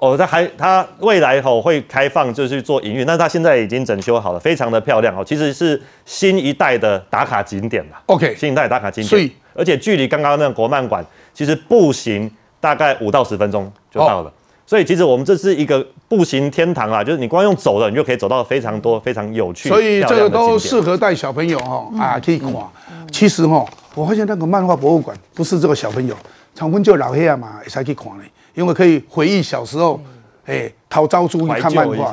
[0.00, 5.22] 哦，它还它未来吼会开放，就是做营运，但是它现在已经整修好了，非常的漂亮哦。
[5.24, 8.00] 其实是新一代的打卡景点啦。
[8.06, 14.32] OK 新一代的打卡景点所以，而且距离刚刚那个国漫馆，其实步行大概五到十分钟就到了。
[14.66, 22.50] 所以其实我们这是一个步行天堂啊，就是你光用走的，你就可以走到非常多非常有趣、所以这个都适合带小朋友哈啊去看。
[23.10, 26.16] 其实哈，我发现那个漫画博物馆不是这个小朋友，
[26.54, 28.22] 长春就老黑啊嘛，也才去看呢，
[28.54, 30.00] 因为可以回忆小时候，
[30.46, 32.12] 哎，陶昭珠去看漫画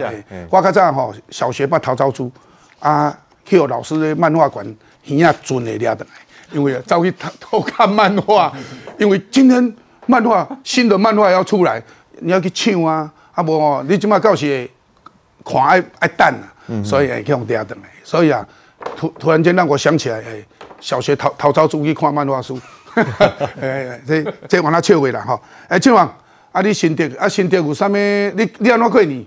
[0.50, 2.32] 我较早吼小学捌陶昭珠
[2.80, 4.66] 啊，去有老师的漫画馆
[5.08, 6.12] 耳啊准的抓的来，
[6.52, 8.52] 因为走去偷偷看漫画，
[9.00, 11.82] 因为今天漫画新的漫画要出来，
[12.20, 14.72] 你要去抢啊，啊无哦，你即马到时会
[15.54, 18.46] 看爱爱等啊，所以会去用抓等来，所以啊，
[18.96, 20.46] 突突然间让我想起来，哎，
[20.80, 22.60] 小学陶陶昭珠去看漫画书，
[23.60, 26.14] 哎，这这往他笑话啦吼，哎，庆王，
[26.52, 27.92] 啊你新竹啊新竹有啥物？
[27.92, 29.26] 你你安怎过年？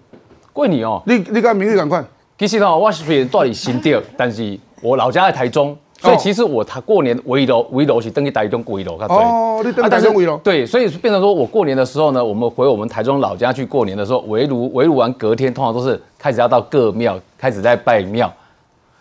[0.53, 2.05] 过年哦，你你甲明日共款？
[2.39, 18.33] 其实呢，我是虽然住在新店， 但是我老家在台中，所以其实我他过年围楼围楼是登去台中围楼，较多哦你登啊但是台中围楼对，所以变成说我过年的时候呢，我们回我们台中老家去过年的时候，围炉围炉完隔天，通常都是开始要到各庙开始在拜庙，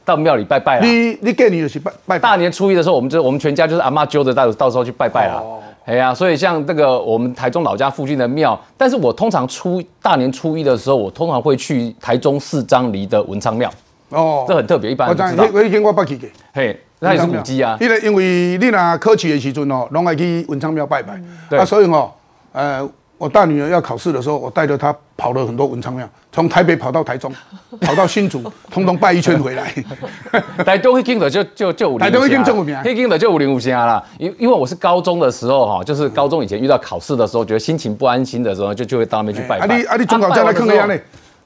[0.06, 0.86] 到庙里拜拜啦。
[0.86, 5.42] 你你过年就是拜拜大年初一的时候，我们就我们全家就是阿妈揪着到到时候去拜拜啦。
[5.90, 13.68] 哎呀，所以像这个我们台中老家附近的庙，但是我通常初大年初一的时候，我通常会去台中四张犁的文昌庙，
[14.10, 15.60] 哦这很特别，一般我知，人不知道。
[15.60, 16.30] 迄迄间我捌去过。
[16.54, 17.76] 嘿，那也是古迹啊。
[17.82, 18.24] 因为因为
[18.60, 21.20] 你若考试的时阵哦，拢爱去文昌庙拜拜。
[21.50, 22.12] 对啊，所以哦，
[22.52, 27.32] 呃，我大女儿要考试的时候，我带着她跑了很多文昌庙，从台北跑到台中，
[27.82, 29.74] 跑到新竹，通通拜一圈回来。
[30.64, 34.04] 台中一听的就就就五零，台中一听就有名一听的就五零五星啦。
[34.18, 39.66] 因因为我是高中的时候哈，就是高中以前遇到考试的时候，觉得心情不安心的时候，就就会到那边去拜啊。
[39.66, 40.96] 你啊你中考再来坑一样呢？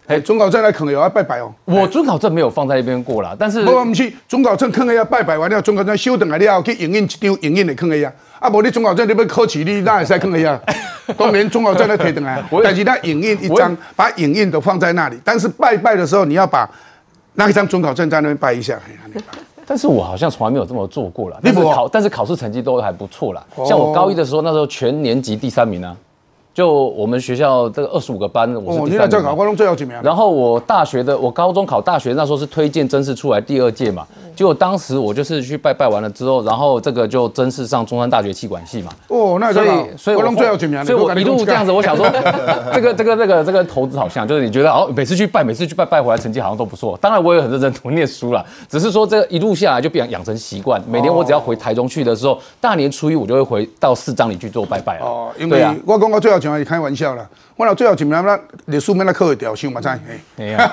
[0.06, 1.50] 哎，中考证来坑也要拜拜哦。
[1.64, 8.12] 我准考证没有放在那边过啦，但是不，不是中考证坑个要拜拜完了，中考证修等来了去营运一张营运的坑个呀。
[8.44, 10.60] 啊，无你中考证你要考试，你那会使坑个呀？
[11.18, 15.18] 当年中考证来提等来，但是他影印一张，把影印都放在那里。
[15.24, 16.70] 但是拜拜的时候，你要把
[17.36, 18.78] 那一张中考证在那边拜一下。
[19.66, 21.40] 但是我好像从来没有这么做过了。
[21.42, 23.42] 你不但是考，但是考试成绩都还不错啦。
[23.66, 25.96] 像我高一的时候，那时候全年级第三名啊。
[26.54, 29.06] 就我们学校这个二十五个班，我哦，是第三名嘛。
[29.06, 30.00] 你那这考我拢最后几名。
[30.04, 38.92] 然后我大学的，我高中考大学那时候是推荐真试出来第二届嘛，结果当时我就是去拜拜完了之后，然后这个就真试上中山大学气管系嘛。
[39.08, 40.84] 哦，那所以，所以我最后几名。
[40.86, 42.06] 所以我一路这样子，我想说，
[42.72, 46.96] 这个这个这个这个投资好像就是你觉得哦，每次去拜，每次去拜拜回来成绩好像都不错。
[47.02, 55.06] 当然我也很认真读念书了，只是说这一路下来就变养成习惯，每年我只要回台中去的时候，大年初一我就会回到四张里去做拜拜了。
[55.06, 57.26] 哦，因为我讲我最后几名是开玩笑啦。
[57.56, 59.88] 我若最后几名，那历史面那考会掉，想嘛知。
[59.88, 60.72] 嘿哎呀，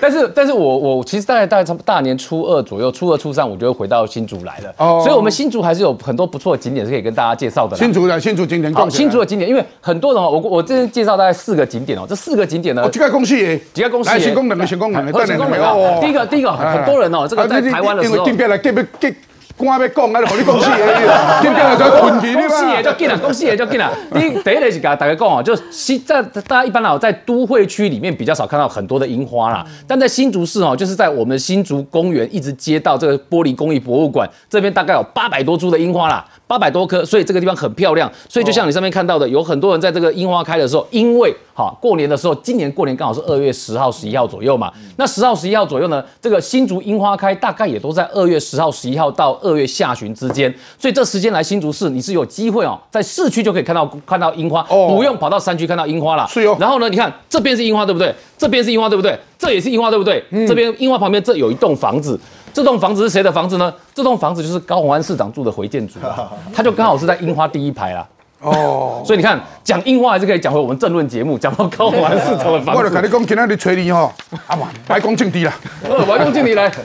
[0.00, 4.74] 但是但是我我其实大概大概差不多大年初二左右，初二初三我就会回到新竹来了。
[4.78, 7.76] 哦所以我们新竹还是有很多不错的景点是可以跟大家介绍的。
[7.76, 16.00] 新竹的新竹景点好，新竹的景点，因为很多人哦，我我这边介绍大概四个景点哦，这四个景点呢哦，，这个公司诶，几个公司来耶先讲两个，先讲两个，好先讲两个。
[16.00, 19.14] 第一个第一个很多人哦，这个在台湾的时候因为。
[19.58, 23.90] 官要讲，啊，就互你讲死诶，顶边来就困去讲死个就紧啦，讲死个就紧啦。
[24.14, 38.10] 第一第一个是甲大家讲哦，就新在大家一般来讲在都会区里面比较少看到很多的樱花啦，但在新竹市哦，就是在我们新竹公园一直接到这个玻璃工艺博物馆这边，大概有八百多株的樱花啦，八百多棵，所以这个地方很漂亮。
[38.28, 56.26] 所以就像你上面看到的，有很多人在这个樱花开的时候，因为哈过年的时候，今年过年刚好是二月十号、十一号左右嘛，那十号、十一号左右呢，这个新竹樱花开大概也都在二月十号、十一号到二月下旬之间，所以这时间来新竹市，你是有机会哦，在市区就可以看到看到樱花，哦不用跑到山区看到樱花了。
[56.28, 58.14] 是哦然后呢，你看这边是樱花，对不对？
[58.38, 59.18] 这边是樱花，对不对？
[59.36, 60.24] 这也是樱花，对不对？
[60.46, 62.18] 这边樱花旁边这有一栋房子。
[62.52, 63.72] 这栋房子是谁的房子呢？
[63.94, 68.06] 这栋房子就是高虹安市长住的回建筑啊，他就刚好是在樱花第一排啦。
[68.40, 72.90] 哦， 所以你看，讲樱花还是可以讲回我们政论节目，讲到高虹安市长的房子我就。
[72.90, 74.12] 跟你讲，今天你吹你吼，
[74.46, 75.52] 啊嘛，白宫政治啦。
[75.82, 76.84] 呃，我要用敬礼来看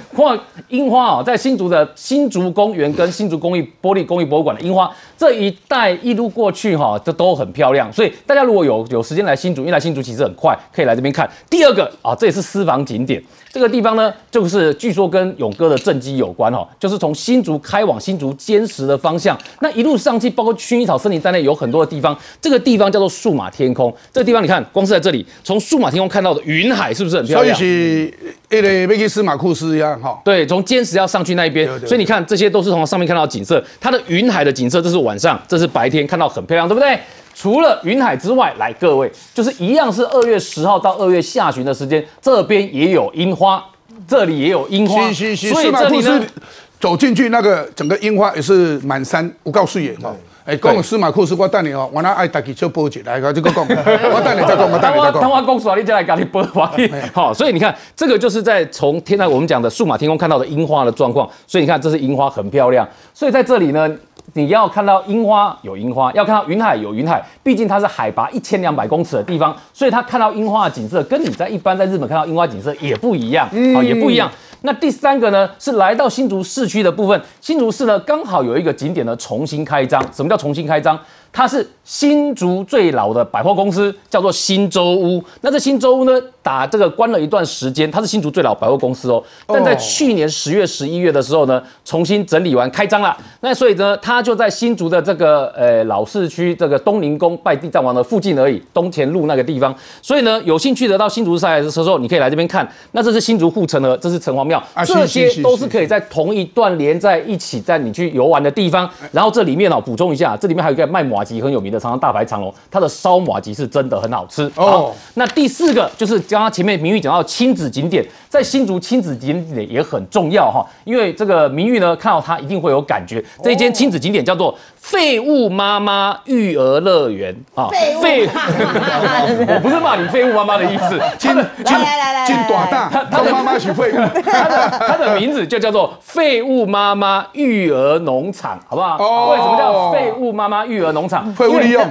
[0.70, 7.94] 樱花啊，在新竹的新竹公园跟新竹工艺玻璃工艺博物馆的樱花这一带一路过去哈，这都很漂亮。
[7.94, 11.30] 所以大家如果有有时间来新竹，因为来新竹其实很快，可以来这边看。
[11.52, 13.24] 第二个啊，这也是私房景点，
[13.54, 22.18] 这个地方呢，就是据说跟勇哥的政绩有关哦，就是从新竹开往新竹坚实的方向，那一路上去，包括薰衣草森林在内，有很多的地方。
[22.42, 27.60] 这个地方叫做数码天空，这个地方你看，光是在这里，从数码天空看到的云海，是不是很漂所以亮？
[27.60, 28.14] 是
[28.50, 30.20] 那个要去司马库斯一样哈。
[30.26, 33.64] 对，从坚石要上去那一边所以你看这些都是从上面看到的景色。
[33.80, 36.98] 它的云海的景色，这是晚上，这是白天，看到很漂亮，对不对？
[37.34, 43.64] 除了云海之外，来各位，就是一样是二月十号到二月下旬的时间，这边也有樱花，
[44.08, 46.42] 这里也有樱花，是是是，所以司马库这里呢斯，
[46.80, 50.14] 走进去那个整个樱花也是满山无告视野哈。
[50.46, 55.32] 哎，讲司马库斯，我等你哦，我那爱大家小报一来， 我就讲，我等你再讲，我等当我当你再讲。
[55.32, 56.70] 我公司啊，你再来赶紧播完。
[57.14, 61.26] 好，所以你看，这个就是在从天台我们讲的数码天空看到的樱花的状况。
[61.48, 62.86] 所以你看，这是樱花，很漂亮。
[63.14, 63.90] 所以在这里呢，
[64.32, 67.22] 你要看到樱花有樱花，要看到云海有云海。
[67.44, 74.32] 毕竟它是海拔一千两百公尺的地方，所以它看到樱花的景色，跟你在一般在日本看到樱花景色也不一样，好，也不一样。
[74.62, 77.22] 那第三个呢，是来到新竹市区的部分。
[77.42, 80.02] 新竹市呢，刚好有一个景点呢重新开张。
[80.14, 80.98] 什么叫重新开张？
[81.34, 85.22] 它是新竹最老的百货公司，叫做新洲屋。
[85.42, 89.22] 那这新洲屋呢，打这个关了一段时间，它是新竹最老百货公司哦。
[89.48, 93.18] 但在去年十月、十一月的时候呢，重新整理完开张了。
[93.42, 99.76] 那所以呢，它就在新竹的这个呃老市区这个东宁宫拜地藏王的附近而已，东前路那个地方。
[100.04, 102.66] 所以呢，有兴趣的到新竹赛的时候，你可以来这边看。
[102.92, 108.88] 那这是新竹护城河，这是城隍庙，啊这些都是可以在同一段连在一起，在你去游玩的地方。
[109.12, 114.44] 然后这里面哦，补充一下，这里面还有一个卖马吉很有名的，常常大排长龙，它的烧马吉是真的很好吃。
[114.56, 123.24] 哦好，那第四个就是刚刚前面明玉讲到亲子景点，在新竹亲子景点也很重要哈，因为这个明玉呢看到它一定会有感觉。
[123.44, 128.28] 这一间亲子景点叫做废物妈妈育儿乐园啊，废物废，
[129.48, 133.96] 我不是骂你废物妈妈的意思， 金来来来来金大大，他的妈妈是废物。
[134.22, 138.98] 他的他的名字就叫做废物妈妈育儿农场，好不好？
[139.00, 141.34] 哦为什么叫废物妈妈育儿农场？
[141.34, 141.82] 废物利用。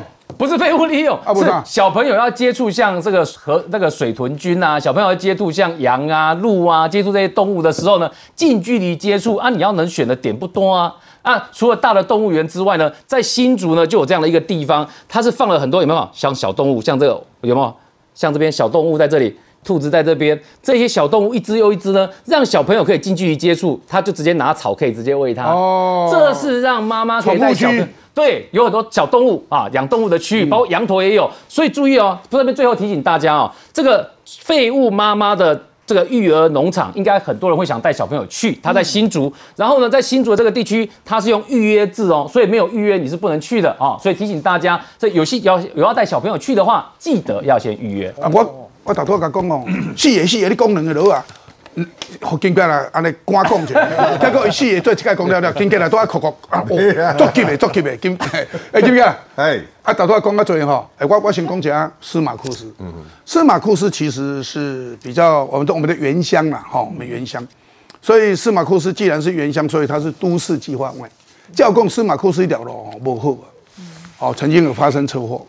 [0.42, 10.92] 不是废物利用，是啊不是啊小朋友要接触像这个河那个水豚菌啊，小朋友要接触像羊啊、鹿啊，接触这些动物的时候呢，近距离接触啊，你要能选的点不多啊。
[11.22, 17.72] 啊，除了大的动物园之外呢，在新竹呢就有这样的一个地方，它是放了很多有没有像小动物，像这个有没有？
[18.12, 25.44] 像这边小动物在这里，兔子在这边，这些小动物一只又一只呢，让小朋友可以近距离接触，他就直接拿草可以直接喂它。
[25.44, 27.92] 哦这是让妈妈可以带小朋友宠物区。
[28.14, 32.18] 对，有很多小动物啊，养动物的区域，包括羊驼也有，所以注意哦。
[32.28, 38.52] 这边最后提醒大家哦，这个废物妈妈的这个育儿农场，应该很多人会想带小朋友去。
[38.62, 43.98] 它在新竹，然后呢，在新竹的这个地区，它是用预约制哦，所以没有预约你是不能去的啊、哦。
[44.02, 48.08] 所以提醒大家，这有些要有要带小朋友去的话，记得要先预约。
[48.20, 49.64] 啊，我我头拄甲讲哦，
[49.96, 51.41] 四个四个你讲两个落啊，嗯，
[52.20, 53.74] 互经过来安尼赶讲者，
[54.20, 58.18] 结果伊四个做一届讲了了，经过来都爱哭哭啊，哦，足急的足急的，经
[58.72, 59.16] 哎经过来。
[59.36, 62.72] 哎，啊，头拄仔讲到最吼，哎，我我先讲一下司马库斯。
[62.78, 62.92] 嗯
[63.24, 67.46] 司马库斯其实是比较我们的我们的原乡啦，哈，我们原乡。
[68.02, 71.08] 所以司马库斯既然是原乡，所以它是都市计划外。
[71.54, 75.46] 教供司马库斯一条路哦不好啊，哦，曾经有发生车祸，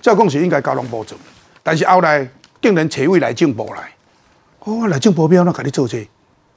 [0.00, 1.16] 教供是应该交通部做，
[1.62, 2.28] 但是后来
[2.60, 3.90] 竟然找位来进步来，
[4.64, 6.06] 哦，来政部标那给你做这个，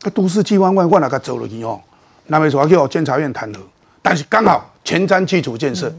[0.04, 1.82] 啊，都市计划外我哪甲做落去哦，
[2.28, 3.58] 那没说要叫监察院弹劾，
[4.02, 5.94] 但是刚好前瞻基础建设。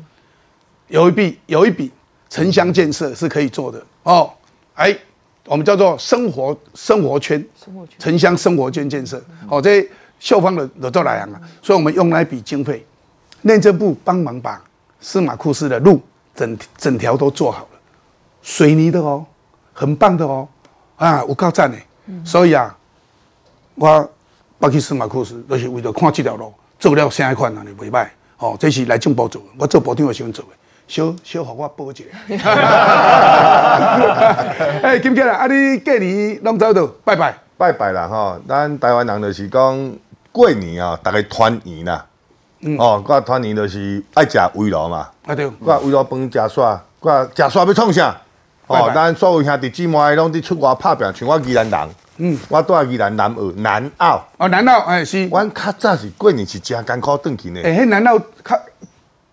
[0.89, 1.91] 有一笔有一笔
[2.31, 4.31] 城乡建设是可以做的哦，
[4.75, 4.97] 哎，
[5.47, 7.45] 我们叫做生活生活圈，
[7.99, 9.85] 城乡生活圈建设，哦，这
[10.21, 11.29] 校方的的做来啊，
[11.61, 12.87] 所以我们用那笔经费，
[13.43, 14.63] 内政部帮忙把
[15.01, 16.01] 司马库斯的路
[16.37, 17.81] 整整条都做好了，
[18.41, 19.27] 水泥的哦，
[19.73, 20.47] 很棒的哦，
[20.95, 21.69] 啊，有够赞
[22.07, 22.77] 的，所以啊，
[23.75, 24.11] 我
[24.59, 28.07] 北去司马库斯，就是为了看这条路做了啥款啊，你袂歹，
[28.39, 30.51] 哦，这是来政部做的，我做部长的时候做的。
[30.89, 32.05] 小小互我报一下。
[34.83, 37.37] 哎，金姐啊，啊你过年拢走到拜拜。
[37.59, 39.93] 拜拜啦吼，咱台湾人就是讲
[40.31, 42.07] 过年啊，大家团圆啦。
[42.79, 48.17] 哦，我团圆就是爱食围炉嘛，啊对，我围炉饭食煞，我食煞要创啥？
[48.67, 55.27] 哦咱所有兄弟姊妹拢伫出外拍拼，像我宜兰人，嗯，我住宜兰南澳南澳，哦，南澳哎是？
[55.29, 57.61] 阮较早是过年是真艰苦转去呢。
[57.63, 58.61] 哎，迄南澳较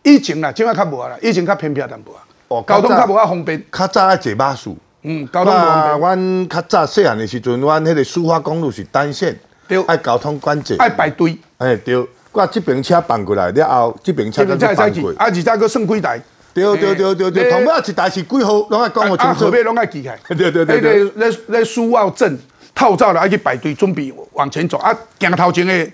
[0.04, 2.22] 以前啦，即摆较无啊啦，以前较偏僻淡薄啊。
[2.50, 3.64] 哦交通较无啊方便。
[3.72, 4.70] 较早爱坐巴士。
[5.02, 6.00] 嗯，交通无方便。
[6.00, 9.36] 阮较早细汉的时阵，阮迄个苏花公路是单线
[9.68, 10.76] 对，爱交通管制。
[10.78, 11.96] 爱排队，哎对，
[12.32, 14.76] 我这边车放过来了后，这边车再。
[14.76, 15.10] 放过。
[15.12, 16.22] 啊，而且个算几台？
[16.54, 19.52] 对对对对对，哎同尾一台是几号，拢爱讲我清啊，楚后。
[19.52, 20.18] 尾拢爱记起 来。
[20.30, 22.40] 对对对对迄个咧咧苏澳镇
[22.76, 24.96] 套照了，爱去排队准备往前走啊。
[25.20, 25.92] 行头前的，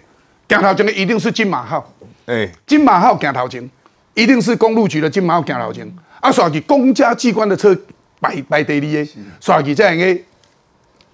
[0.50, 1.94] 行头前的一定是金马号。
[2.26, 3.70] 哎，金马号行头前，
[4.14, 7.76] 一定是公路局的金马号行头前，啊，刷去公家机关的车
[8.22, 10.22] 排排第二个，刷去这样个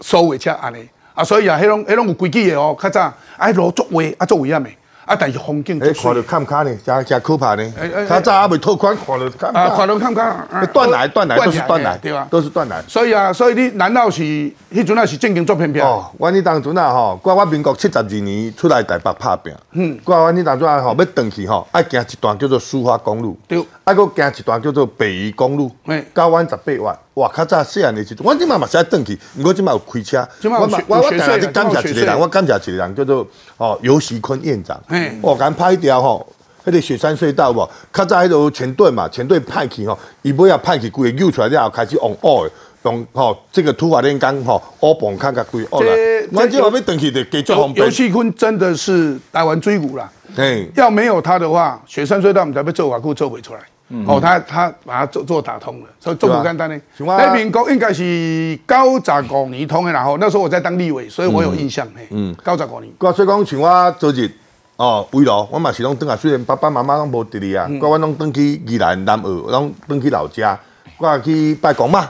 [0.01, 3.01] 收尾车安尼，啊，所以啊，迄拢迄拢有规矩的哦，较早
[3.38, 4.69] 啊，迄路作位啊，作危险的，
[5.06, 8.06] 啊，但是风景哎，足看到水，看卡呢，真真可怕呢哎哎。
[8.08, 9.88] 较早还未拓宽，看到看啊，卡看。
[9.88, 10.65] 到看不看啊？
[10.74, 12.28] 断来断来都是断来，对吧？
[12.30, 12.82] 都是断来。
[12.88, 15.86] 所以啊，所以你难道是迄阵啊是正经做片片？
[15.86, 26.98] 哦，阮迄当阵啊吼，我我民国七十二年出来台北拍拼，嗯，我阮迄当阵啊吼要转去吼，爱行一段叫做苏花公路，对爱佫行一段叫做北宜公路嘿，交阮十八万。
[27.15, 36.25] 哇，较早细汉的时阵，阮即嘛嘛是爱转去，毋过即摆有开车，我嘛我我有学税了定定感谢一个人，我感谢一个人叫做哦尤习坤院长嘿，我敢拍一条吼。
[36.65, 42.51] 迄个雪山隧道无，较早迄个前队嘛，前队派去吼，伊尾啊派去规个揪出来了后，开始往乌的，
[42.86, 46.27] 用吼这个土法炼钢吼，乌棒较甲规乌来这。
[46.31, 47.91] 阮即下要转去就加足尤方便尤。
[47.91, 50.10] 细坤真的是台湾追骨啦。
[50.36, 53.60] 嘿，要没有他的话，雪山隧道我们才被做瓦库做不出来。
[54.08, 56.81] 哦，他他把它做做打通了，所以做不简单呢。
[56.97, 61.88] 那民国应该是九十五年通的，然后那时候我在当立委，所以我有印象。
[61.95, 62.91] 嘿，嗯，九十五年。
[62.97, 64.31] 我所以讲像我昨日
[64.77, 70.59] 哦，围炉，我嘛是拢转来，虽然爸爸妈妈拢无伫哩啊，我阮拢转去宜兰南澳，拢转去老家，
[70.97, 72.01] 我去拜公妈。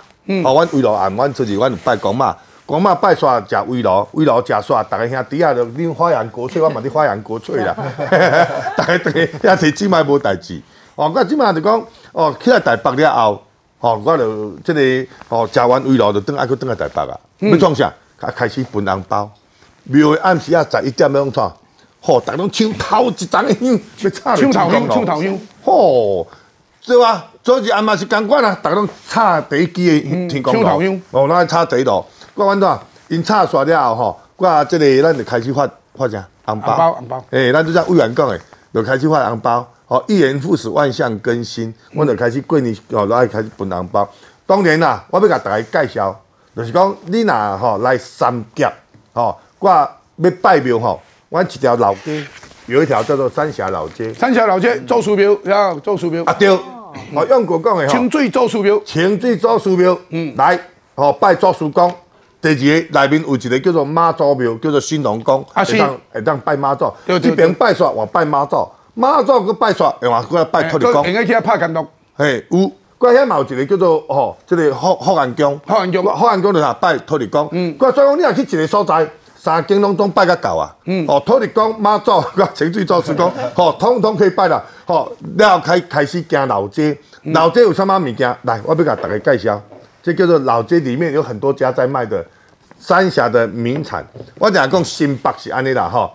[0.43, 2.35] 哦，阮围炉暗，阮出去阮有拜公妈。
[2.65, 7.75] 公妈拜煞食围炉，围炉食煞，逐个兄弟啊，着恁花阳国粹，我嘛伫花阳国粹啦。
[8.75, 10.59] 逐个逐个遐摕即摆无代志。
[10.95, 13.43] 哦，我即摆就讲，哦，去来台北了后，
[13.81, 17.19] 哦，我就即、个哦，食完围炉就转爱去转来台北啊。
[17.37, 17.93] 要创啥？
[18.17, 19.29] 开开始分红包。
[19.83, 21.55] 庙的暗时啊，十一点要创，
[22.05, 25.39] 吼，逐拢抢头一张的香，要插抢头香，抢头香。
[25.63, 26.27] 吼，
[26.85, 27.25] 对吧？
[27.43, 32.05] 昨日暗嘛是共款啊，逐拢插第一支的天公抢头香炉，哦，咱插第一炉。
[32.35, 32.79] 我安怎？
[33.07, 38.39] 因插煞了后吼，我即个咱就开始发发啥红包，红包诶，咱就像委员讲诶，
[38.73, 39.67] 就开始发红包。
[39.87, 44.07] 哦，一元复始，万象更新，我就开始过年哦，来开始分红包。
[44.47, 46.19] 当然啦，我要甲大家介绍，
[46.55, 48.73] 就是讲你若吼来三甲，
[49.13, 50.99] 吼，我要拜庙吼，
[51.29, 52.23] 我一条老街
[52.67, 54.13] 有一条叫做三峡老街。
[54.13, 57.91] 三峡老街周叔庙，要周叔庙啊，，对，哦，用国讲的吼。
[57.91, 58.11] 清。
[58.11, 60.59] 水周叔庙，清水祖师庙，嗯，来，
[60.95, 61.93] 吼、拜祖师公。
[62.41, 66.91] 第二个内面有一个叫做妈祖庙，叫做新龙宫，会当会当拜妈祖。
[67.05, 71.07] 这边拜煞，我拜妈祖，妈祖佮拜煞，另外佮拜托地公。
[71.07, 75.59] 应该去遐拍监督，嘿，有，佮遐嘛有一个叫做吼，即、个福福安宫。
[75.65, 77.49] 福安宫福安宫就啥拜托地公。
[77.51, 79.07] 嗯，佮所以讲你若去一个所在，
[79.45, 80.75] 三间拢总拜甲够啊。
[80.85, 84.59] 嗯，哦，托地公、妈祖、 佮清水祖师公，吼、 通通可以拜啦。
[84.87, 88.35] 吼、了后开开始行老街，老街有什么物件？
[88.41, 89.61] 来，我要甲大家介绍，
[90.01, 92.25] 这叫做老街里面有很多家在卖的
[92.79, 94.03] 三峡的名产。
[94.39, 96.11] 我讲讲新北是安尼啦，吼、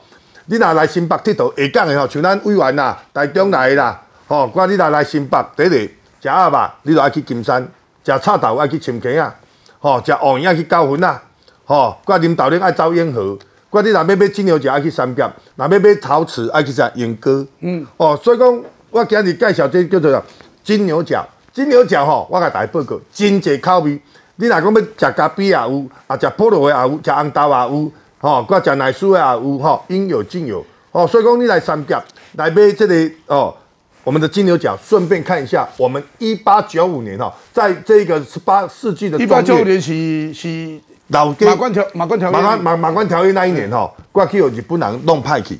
[0.46, 7.62] 你若来新北佚佗下港的吼，像咱委员啦、台中来的啦，吼，我你若来新北，第一个食鸭肉，你就爱去金山；
[8.04, 9.32] 食臭豆爱去深溪啊，
[9.78, 11.22] 吼，食黄鸭去高훈啊，
[11.70, 13.38] 吼，我啉豆奶爱走永和。
[13.70, 17.46] 我你若要买金牛角爱去三甲，若要买陶瓷爱去啥莺歌。
[17.60, 20.24] 嗯，哦，所以讲我今日介绍这叫做
[20.64, 21.24] 金牛角。
[21.52, 24.00] 金牛角吼，我甲大家报告，真济口味。
[24.34, 30.66] 你若讲要食咖啡也有，啊食菠萝的也有，食红豆也有，吼，我食奶酥的也有，吼，应有尽有。
[30.90, 32.02] 哦，所以讲你来三甲
[32.34, 32.94] 来买这个
[33.28, 33.54] 哦，
[34.02, 45.58] 我们的金牛角，顺便看一下我们一八九五年哈，在这个十八世纪的一八九五年是是老街马关条马关条约马关马马关条约那一年哈，我去有日本人弄派去。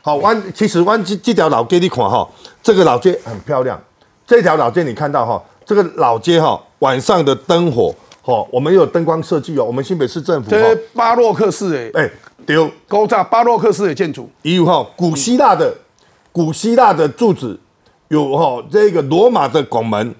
[0.00, 2.28] 好，湾其实湾这这条老街你看哈，
[2.62, 3.80] 这个老街很漂亮。
[4.26, 9.64] 这条老街你看到哈，这个老街哈，晚上的灯火，哈，我们有灯光设计哦。
[9.64, 12.10] 我们新北市政府哈这，巴洛克式的哎，
[12.44, 15.72] 丢，高炸巴洛克式的建筑，也有哈古希腊的
[16.32, 17.60] 古希腊的柱子，
[18.08, 20.12] 有哈这个罗马的拱门，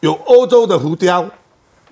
[0.00, 1.26] 有欧洲的浮雕，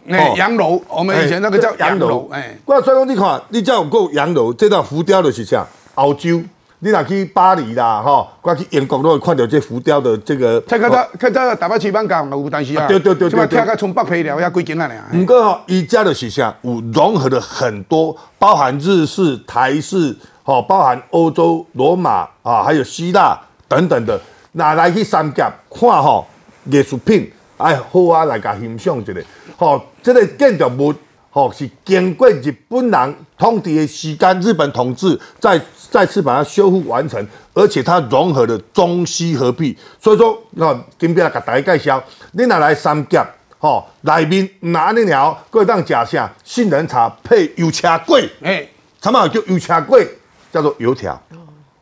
[0.09, 5.67] 哎哦，洋楼，我们以前那个叫洋楼，哎，我所以讲，你看，你只要有够洋楼，这道浮雕就是啥？
[5.95, 6.43] 欧洲，
[6.81, 10.61] 你若去巴黎啦，吼，我去英国都会看到这浮雕的这个。
[10.63, 15.03] 看看到看到台北市板港有，但是啊，啊对对对对即摆对跳到从北皮了，遐几间啊俩。
[15.11, 16.55] 不过吼，伊家的是啥？
[16.63, 24.21] 有融合了很多，包含日式、台式，吼，包含欧洲、罗马啊，还有希腊等等的。
[24.53, 26.27] 那来去三甲看吼
[26.71, 29.13] 艺术品，哎，好啊，来甲欣赏一下。
[29.57, 30.95] 吼，这个建筑物。
[31.31, 39.77] 吼，是经过日本人统治的时间，日本统治再再次把它修复完成，而且它融合了中西合璧。
[40.01, 42.03] 所以说，哦，今天来给大家介绍，
[42.33, 43.29] 你若来三甲，
[43.59, 48.67] 吼、内面拿那安尼了，各当食啥杏仁茶配油车粿，哎，
[49.03, 50.09] 什么叫油车粿，
[50.51, 51.21] 叫做油条。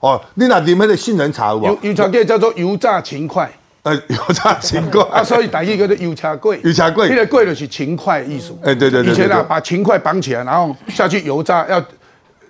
[0.00, 1.78] 哦，你若啉迄个杏仁茶有无油？
[1.82, 3.48] 油茶粿叫做油炸勤快
[3.84, 6.58] 呃，油炸情况啊，所以台语叫做油茶贵。
[6.64, 8.58] 油茶粿那个贵就是勤快的艺术。
[8.62, 11.84] 哎对对对以前啊，把勤快绑起来，然后下去油炸，要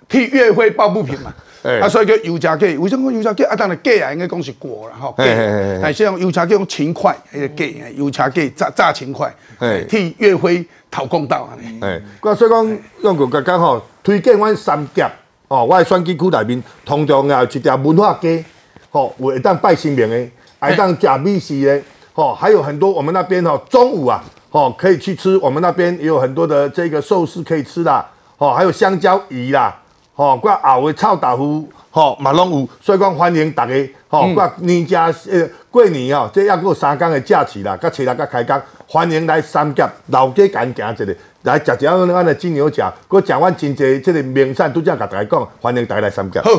[0.07, 1.33] 替岳飞抱不平嘛。
[1.63, 2.79] 哎啊，所以叫油炸粿。
[2.79, 3.45] 为什么讲油炸粿？
[3.47, 5.13] 啊，当然粿啊，应该讲是果啦，吼。
[5.17, 11.51] 嘿嘿嘿嘿但是用油炸粿用勤快，迄个粿，油炸粿炸炸勤快哎，替岳飞讨公道啊。
[11.81, 15.11] 哎，我所以讲，用个刚刚吼，推荐阮三甲
[15.49, 18.45] 哦，我的选举区内面，通常也有一条文化街，
[18.89, 20.27] 吼、有会当拜神明的，
[20.65, 21.81] 还会当食美食的，
[22.13, 28.03] 吼、还有很多我们那边吼、中午啊，吼、可以去吃，我们那边也有很多的这个寿司可以吃啦，
[28.37, 29.75] 吼、还有香蕉鱼啦，
[30.15, 33.73] 吼、我熬的臭豆腐，吼、嘛拢有，所以讲欢迎大家，
[34.07, 41.05] 吼、挂年假呃过年哦，这还有三天的假期啦，甲初六甲开工，欢迎来三甲老街干行一下，
[41.43, 46.41] 来食一下咱的金牛角，佮食阮真济这个名产，拄则甲大家讲，欢迎大家来三甲。
[46.41, 46.49] 好，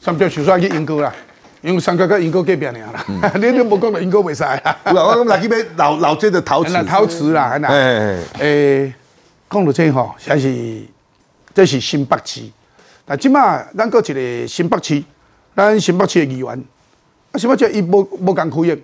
[0.00, 1.12] 三角手刷去英国啦，
[1.60, 3.04] 因为三角甲英国隔壁尔啦。
[3.36, 4.78] 你你无讲到英国袂使啦。
[4.86, 8.94] 有啦，我讲来去买老老街的陶瓷那，陶瓷啦，那哎哎
[9.50, 10.82] 讲到这吼，实在是
[11.54, 12.42] 这是新北市。
[13.04, 15.02] 但即马咱搁一个新北市，
[15.56, 16.64] 咱新北市的议员，
[17.32, 18.78] 啊，新北市伊无无共开的，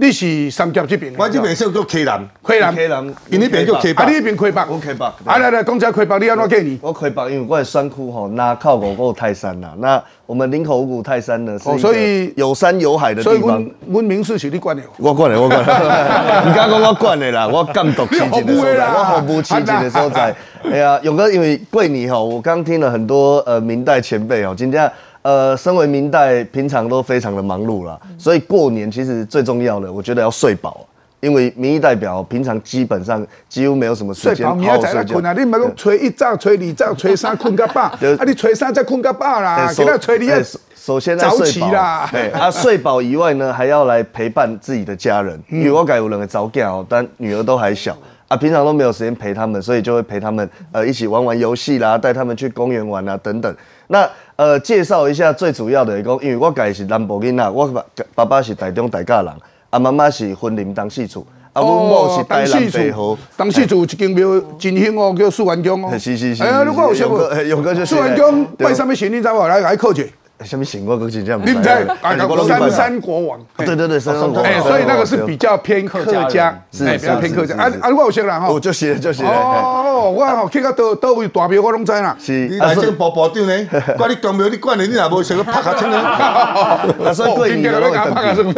[0.00, 4.18] 你是三甲这边，我这边是叫溪南，溪南，溪南因那边叫溪啊，北你。
[4.18, 6.78] 那边溪北，我溪北啊，来来，讲一下溪北，你安怎过年？
[6.80, 9.70] 我溪北，因为我的山区吼，那靠五股泰山呐。
[9.78, 13.92] 那我们林口五股泰山呢，是所以有山有海的所以阮地方。
[13.94, 14.86] 阮民事是你管的哦。
[14.98, 15.72] 我管的，我管的。
[16.46, 20.32] 你刚讲我管的啦， 我监督市政的所在，我服务市政的所在。
[20.70, 24.88] 哎呀，勇哥，因为过年吼，我刚听了很多呃明代前辈哦，今天
[25.22, 30.86] 呃，身为明代，平常都非常的忙碌啦，所以过年其实最重要的，我觉得要睡饱。
[31.20, 35.26] 因为民意代表平常基本上几乎没有什么时睡饱间好明仔载来好睡觉困。
[35.26, 35.32] 啊！
[35.32, 47.98] 你唔係講吹一仗、吹二早、吹三困个饱，啊你吹三再困个饱啦，哎今仔吹你哎首首先在早睡饱起啦对啊，睡饱以外呢，还要来陪伴自己的家人，嗯因为我改有两个早囝哦，但女儿都还小
[48.28, 53.52] 啊，平常都没有时间陪他们，所以就会陪他们呃一起玩玩游戏啦，带他们去公园玩啊等等。
[53.88, 54.08] 那
[54.38, 57.84] 呃介绍一下最主要的，讲因为我家是南部囡仔，我爸
[58.14, 59.32] 爸爸是台中台家人，
[59.68, 63.18] 啊妈妈是分林东四处，啊阮某是台南北河。
[63.36, 65.98] 当时就有一间庙真兴哦，叫素元宫哦。
[65.98, 69.48] 是是是哎如果有想过勇哥嘿勇哥就是素元宫对拜什么神，你知无？
[69.48, 70.04] 来来考一下。
[70.44, 71.68] 什么醒我跟真正你唔知？
[71.68, 72.16] 啊
[72.46, 73.40] 三山国王。
[73.56, 77.54] 对对对，三山国王哎，所以那个是比较偏客家，是哎，比较偏客家。
[77.56, 78.60] 是是是啊啊，我有识人吼我。
[78.60, 79.24] 就写就写。
[79.24, 82.16] 哦，我吼去到倒倒位大庙，我拢知啦。
[82.20, 83.66] 是你内政部部长呢？
[83.98, 85.98] 管你公庙你管的，你若无想要拍下清呢？
[85.98, 88.52] 啊，所以贵你的拢会等去。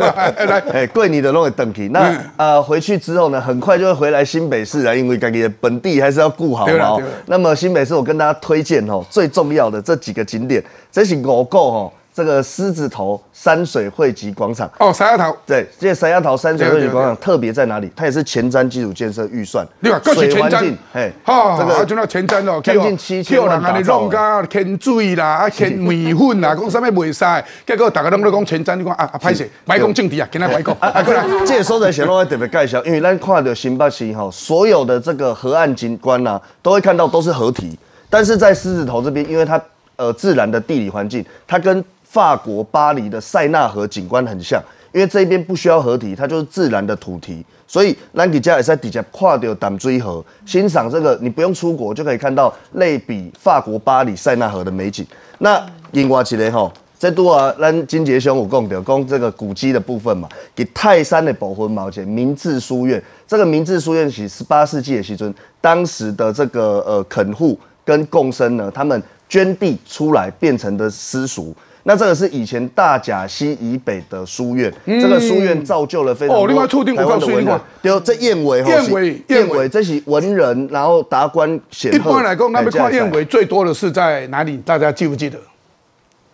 [0.44, 1.88] 来， 哎，贵你的拢会等去。
[1.88, 6.98] 那呃回去之后呢，很快就会回来新北市啊，因为自己的本地还是要顾好嘛。
[7.26, 10.62] 那么新北市我跟大家推荐哦，最重要的这几个景点，
[10.92, 14.70] 这是五个哦，这个狮子头山水汇集广场。
[14.78, 17.90] 哦，三丫头，对，这三丫头山水汇集广场特别在哪里？
[17.94, 37.78] 它也是前瞻基础建设预算，对吧，各是前瞻，哎，哈，这个啊，就那前瞻哦，将近七千叫人安尼万打造弄甲添水啦，啊， 添面粉啦，讲啥物袂使，结果大家拢咧讲前瞻，你讲啊啊，歹势，歹讲政治啊，今仔歹讲，啊，过来，这个所在显我特别介绍，因为咱看到新北市哈，所有的这个河岸景观呐、都会看到都是河堤，
[38.10, 39.60] 但是在狮子头这边，因为它
[40.00, 44.60] 呃自然的地理环境，它跟法国巴黎的塞纳河景观很像，
[44.92, 55.06] 因为这边不需要河堤，它就是自然的土堤，所以咱底下也在底下跨掉淡水河，欣赏这个你不用出国就可以看到类比法国巴黎塞纳河的美景。
[55.38, 56.72] 那另外一个吼。
[57.00, 71.54] 这多啊，咱金杰兄有讲到，讲这个古迹的部分嘛，给泰山的保魂毛钱明治书院，这个明治书院是十八世纪的时尊，当时的这个呃垦户跟共生呢，他们捐地出来变成的私塾。
[71.84, 77.60] 那这个是以前大甲溪以北的书院，这个书院造就了非常多哦另外厝顶有台湾的文人够水你看。
[77.80, 82.12] 对，这燕尾燕尾燕尾这是文人，然后达官显赫一赫。
[82.12, 84.58] 般来讲，咱们看燕哎尾最多的是在哪里？
[84.58, 85.38] 大家记不记得？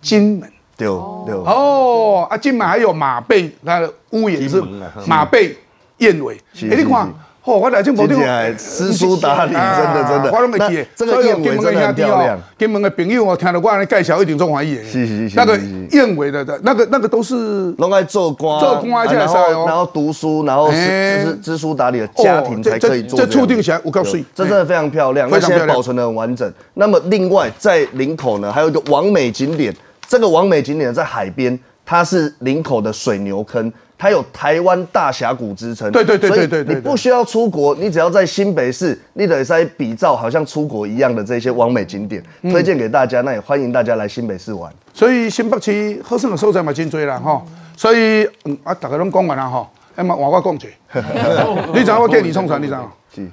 [0.01, 0.51] 金门。
[0.77, 1.35] 对对。
[1.35, 4.61] 哦，啊，金门还有马背，它的屋檐是
[5.07, 5.57] 马背
[5.99, 6.37] 燕尾。
[6.53, 7.13] 是哎，你看是，
[7.47, 9.61] 哦，我来这无真的诗书达理真
[9.95, 10.33] 的真的。
[10.33, 10.87] 我拢会。
[10.97, 12.37] 这个燕尾真的漂亮。
[12.37, 14.75] 哦，金门的朋友哦，听到我安尼介绍，一定中欢喜。
[14.83, 15.57] 是是是那个
[15.93, 19.27] 燕尾的的，那个那个都是拢爱做官，做官啊然
[19.67, 24.25] 然后读书，然后是知知知书达理的家庭才可以做样这这这注定起来有够水。
[24.35, 26.53] 这真的非常漂亮，那非常漂亮现在保存的很完整。
[26.75, 29.73] 那么另外在林口呢，还有一个完美景点，
[30.09, 33.73] 这个完美景点在海边，它是林口的水牛坑。
[33.99, 42.53] 它有台湾大峡谷之称，对对对对对对你不需要出国，你只要在新北市，你得在比照好像出国一样的这些完美景点，嗯。
[42.53, 43.23] 推荐给大家。
[43.23, 44.73] 那也欢迎大家来新北市玩。
[44.93, 50.69] 所以新北市好耍的所在嘛真多啦吼，所以嗯啊，大家拢讲完啦吼，哎嘛换我讲者，
[51.73, 52.93] 你知道我建议冲船，你知道吗？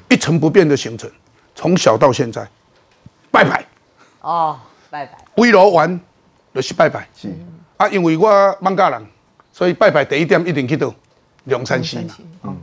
[0.09, 1.09] 一成不变的行程，
[1.53, 2.41] 从小到现在，
[3.30, 3.66] 拜拜，
[4.22, 4.57] 哦，
[4.89, 5.18] 拜拜。
[5.36, 5.99] 围炉玩
[6.55, 7.28] 就是拜拜，是。
[7.76, 9.01] 啊，因为我芒家人，
[9.54, 10.93] 所以拜拜第一点一定去到
[11.45, 12.58] 龙山寺嘛，嗯，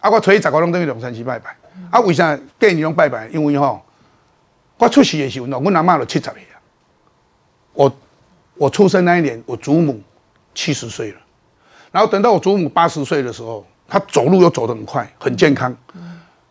[0.00, 1.54] 啊，我初一十五拢等于龙山寺拜拜，
[1.90, 3.26] 啊，为啥建议拢拜拜？
[3.28, 3.82] 因为吼，
[4.78, 6.54] 我出世的时候，阮阿嬷就七十岁啊，
[7.72, 7.92] 我
[8.54, 10.00] 我出生那一年，我祖母
[10.54, 11.18] 七十岁了，
[11.90, 15.76] 然后等到我祖母八十岁的时候，她走路又走得很快，很健康。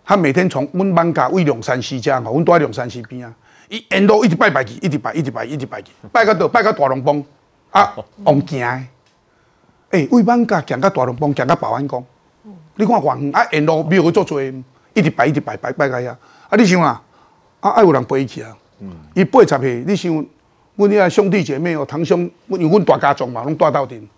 [0.03, 3.33] 她每天从阮班家为龙山西家吼，阮住在龙山西边啊，
[3.69, 7.23] 伊沿路一直拜拜去，一直拜，一直拜，一直拜去，拜到倒，拜到大龙崩
[7.69, 8.87] 啊，往行
[9.91, 9.97] 的。
[9.97, 12.03] 诶、为艋家行到大龙帮，行到保安宫，
[12.75, 16.09] 你看偌远啊，沿路庙去做做，一直拜，一直拜，拜拜到遐。
[16.09, 16.17] 啊，
[16.57, 17.01] 你想啊，
[17.59, 18.55] 啊，爱有人陪伊去啊。
[19.13, 20.11] 伊八十岁，你想，
[20.75, 24.09] 阮遐兄弟姐妹哦，堂兄，因为阮大家族嘛，拢住斗阵。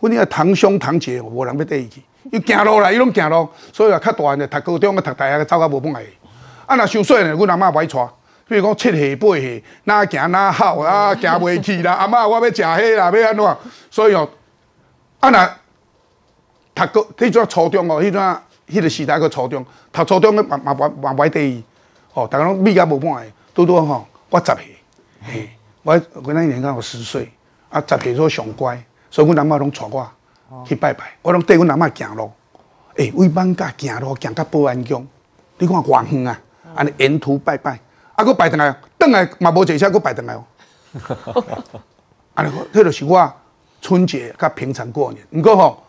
[0.00, 6.02] 阮遐堂兄堂姐无人要缀伊去，伊行路啦，伊拢行路，所以啊，较大汉的读高中啊，读大学走到无本来。
[6.66, 8.08] 啊，若想细呢，阮阿嬷袂带，
[8.46, 11.94] 比如讲七岁八岁，哪行哪好啊，行袂去啦。
[11.94, 13.56] 阿嬷我要食迄啦，要安怎？
[13.90, 14.28] 所以哦，
[15.20, 21.64] 啊若读高，迄阵初中哦，迄阵迄个时代个初中，读初中个嘛嘛嘛嘛袂缀伊，
[22.14, 24.76] 哦，逐个拢米甲无半个，拄拄吼，我十岁，
[25.22, 25.50] 嘿，
[25.82, 27.30] 我我那一年刚好十岁，
[27.68, 30.10] 啊，十岁做上乖，所以阮阿嬷拢带我
[30.64, 32.32] 去拜拜，我拢缀阮阿嬷行路，
[32.96, 35.06] 诶、为艋家行路行到保安宫，
[35.58, 36.40] 你看偌远啊，
[36.74, 37.78] 安尼沿途拜拜，
[38.14, 40.44] 啊，佫拜转来，转来嘛无坐车，佫拜转来哦。
[42.34, 43.32] 安尼，迄就是我
[43.80, 45.24] 春节甲平常过年。
[45.30, 45.82] 毋过吼，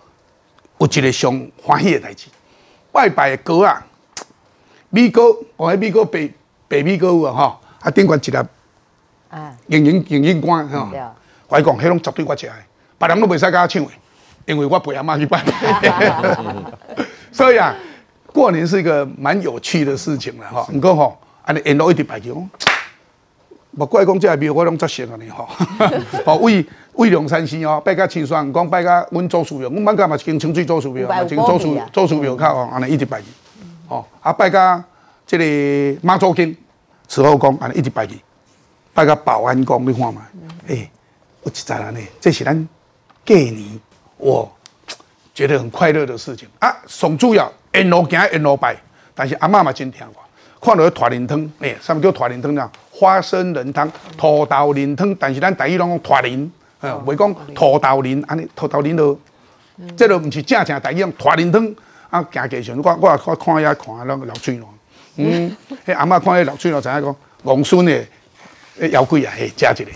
[0.80, 2.28] 有一个上欢喜的代志，
[2.92, 3.86] 拜拜的歌啊，
[4.90, 5.24] 米糕，
[5.56, 6.30] 我喺米糕白
[6.68, 8.38] 白米糕有啊吼，啊顶悬一粒
[9.30, 10.90] 啊，莹莹莹莹干吼。
[11.48, 12.54] 我讲迄拢绝对我食的，
[12.98, 13.92] 别人都袂使甲我抢的，
[14.46, 16.66] 因为我陪阿妈去拜拜。
[17.32, 17.76] 所以啊，
[18.28, 22.48] 过年是一个蛮有趣的事情了吼，毋过吼，安尼沿路一直拜去，哦
[23.72, 25.48] 无怪讲这个庙我拢作熟安尼吼。
[26.26, 33.28] 哦，为为龙山寺哦，拜甲清爽，讲拜甲阮祖师庙，阮艋舺嘛是经清水祖师庙，经祖师祖师庙较哦，安尼一直拜去。
[33.88, 34.84] 哦，啊拜甲
[35.26, 36.56] 这个妈祖经、
[37.08, 38.20] 慈后宫，安尼一直拜去。
[38.94, 40.22] 拜甲保安宫，你看嘛，
[40.68, 40.90] 诶、
[41.44, 42.54] 有一在安尼，这是咱
[43.26, 43.80] 过年
[44.18, 44.52] 我
[45.34, 46.76] 觉得很快乐的事情啊。
[46.88, 48.76] 上主要沿路行沿路拜，
[49.16, 50.22] 但是阿嬷嘛真听话，
[50.62, 52.70] 看到团仁汤，诶、什么叫团仁汤呢？
[53.02, 59.20] 花生仁汤、土豆仁汤，但是咱台语拢讲拖仁，呃，袂讲土豆仁，安尼土豆仁都，
[59.98, 61.76] 即都毋是正正台语用团仁汤。
[62.12, 64.70] 啊，行过时阵，我我也看看遐看那个流水咯，
[65.16, 65.56] 嗯，
[65.88, 68.04] 迄阿嬷看迄流水咯，知影讲王孙的。
[68.80, 69.92] 诶，腰贵啊，嘿，食一个，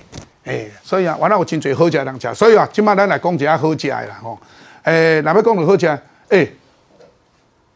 [0.46, 4.38] 诶，所以啊，原来有真侪好食的人食，所以啊，即摆咱来讲一下好食的啦，吼，
[4.84, 6.00] 诶，若要讲到好食，
[6.30, 6.54] 诶，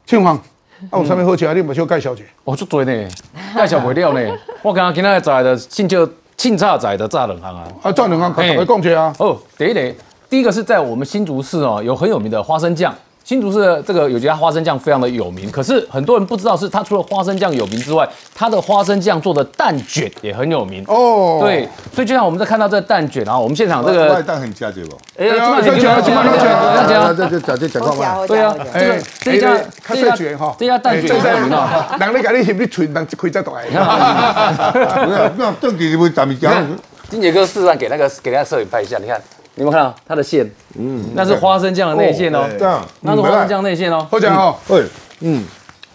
[0.05, 0.41] 庆芳，
[0.89, 1.53] 啊，有啥物好食啊？
[1.53, 2.23] 你无小介绍者？
[2.45, 3.07] 哦，足多呢，
[3.55, 4.37] 介绍袂了呢。
[4.61, 7.67] 我感觉今仔载的姓就庆炸仔的炸两行啊。
[7.81, 9.93] 啊，炸两行，快快讲者啊，哦，第一个，
[10.29, 12.93] 第一个是在我们新竹市哦，有很有名的花生酱。
[13.29, 20.83] 新竹市的这个有家花生酱非常的有名，可是很多人不知道是它除了花生酱有名之外，它的花生酱做的蛋卷也很有名。
[20.87, 24.97] 哦，对，所以就像我们在看到这个蛋卷啊，我们现场这个，外蛋很食者无？
[25.21, 28.15] 哎，啊这这家这家这家这家这就这就讲看嘛。
[28.15, 31.95] 好对啊好这个这一家较这家细卷吼，这家蛋卷这有名啊。
[31.99, 35.05] 人咧甲你翕你喙，人一开才大个。
[35.05, 36.67] 不要不要，邓弟会咱们你看讲，
[37.11, 39.21] 金杰哥示范给那个给那个摄影拍一下，你看，
[39.55, 40.49] 你有看到它的馅？
[40.77, 44.07] 嗯，那是花生酱的内馅哦，这样，那是花生酱内馅哦。
[44.09, 44.85] 好食吼，对，
[45.21, 45.43] 嗯，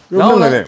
[0.09, 0.64] 然后呢呢？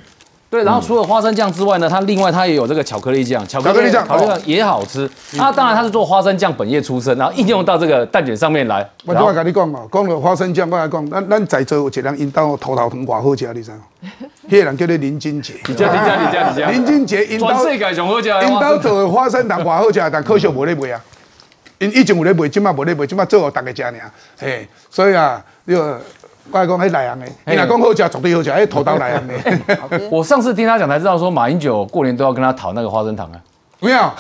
[0.49, 5.11] 对，然后除了花生酱之外呢，它另外它也有这个巧克力酱，巧巧克力酱巧克力酱也好吃。
[5.37, 8.89] 它当然它是做花生酱本业出身，然后应用到这个蛋卷上面来。
[9.05, 13.81] 我我跟你讲嘛，讲了花生酱，我来讲，咱咱在座有一个人因兜头头汤偌好食，你知影？
[14.49, 15.55] 迄个人叫做林金杰。
[15.67, 18.81] 你家你家你家你家，林金杰因兜全世界上好食的因兜花生。
[18.81, 21.01] 做的花生糖偌好食，但可惜无咧卖啊。
[21.79, 24.11] 因以前有咧卖，即摆无咧卖，即摆做互大家食尔。
[24.39, 26.01] 嘿，所以啊，你个
[26.51, 30.09] 我来讲，迄内行的，伊若讲好食，绝对好食，迄土豆内行 的。
[30.11, 33.41] 我上次听他讲才知道，说马英九过年都要跟他讨那个花生糖啊。
[33.81, 34.11] 有没有？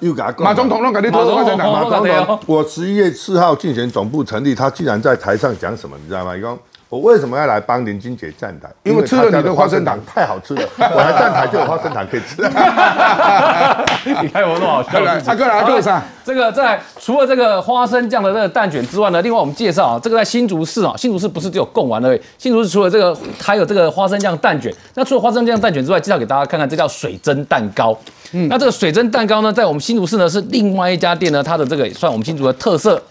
[0.00, 1.72] 又给他讲马总统拢甲你讨花生糖？
[1.72, 6.34] 马总统总统，我十一月四号竞选总部成立，他竟然在台上讲什么，你知道吗？
[6.34, 6.58] 你讲
[6.92, 8.68] 我为什么要来帮林金杰站台？
[8.82, 12.42] 因为吃了你的花生糖太好吃了，我来站台就有花生糖可以吃。
[14.20, 15.32] 你看我那么好笑来，的事情。
[15.32, 16.02] 阿哥来，阿哥啥？
[16.22, 27.96] 这个在除了这个花生酱的这个蛋卷之外呢，另外我们介绍啊，这个在新竹市啊，新竹市不是只有贡丸而已，新竹市除了这个还有这个花生酱蛋卷，那除了花生酱蛋卷之外，介绍给大家看看，这叫水蒸蛋糕。
[28.32, 33.02] 嗯，那这个水蒸蛋糕呢，在我们新竹市呢是另外一家店呢，它的这个也算我们新竹的特色。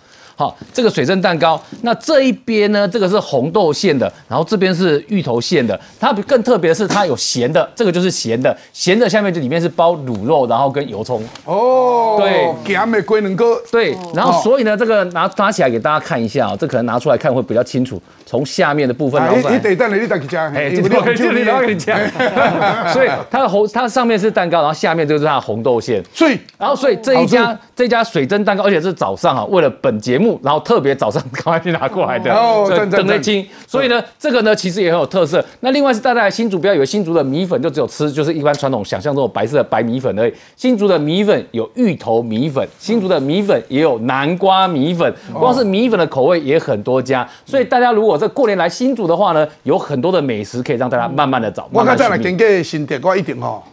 [0.41, 5.79] 好，这个水蒸蛋糕，那这一边呢，这个是红豆馅的，然后这边是芋头馅的。
[5.99, 11.23] 它更特别的是，它有咸的，这个就是咸的，咸的下面就里面是包卤肉，然后跟油葱。
[11.45, 13.61] 哦，对咸的龟能哥。
[13.71, 18.01] 对，然后所以呢，这个拿拿起来给大家看一下啊、这可能拿出来看会比较清楚。
[18.25, 21.99] 从下面的部分啊，你捞出来，你得等你再去食，哎，我可以这里你我跟你讲，
[22.91, 26.01] 所以它的红，它上面是蛋糕，然后下面就是它的红豆馅。
[26.13, 33.45] 所以然后，所以这一家这家水蒸蛋糕，而且是早上啊，为了本节目，然后特别早上赶快去拿过来的，这哦等得清。
[33.67, 35.43] 所以呢，这个呢其实也很有特色。
[35.61, 40.33] 那另外是大家来新竹，不要以为新竹的米粉就只有吃，就是一般传统想象中的白色的白米粉而已。
[40.55, 47.27] 新竹的米粉有芋头米粉，新竹的米粉也有南瓜米粉，光是米粉的口味也很多家。
[47.45, 51.67] 所以大家如果这过年来新竹的话呢，有很多的美食可以让大家慢慢的找。
[51.71, 53.63] 我慢慢寻觅较早来经过新店，我一定吼，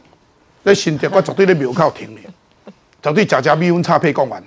[0.65, 2.25] 在新店我绝对咧庙口停咧，
[3.03, 4.43] 绝对食食米粉炒配贡丸，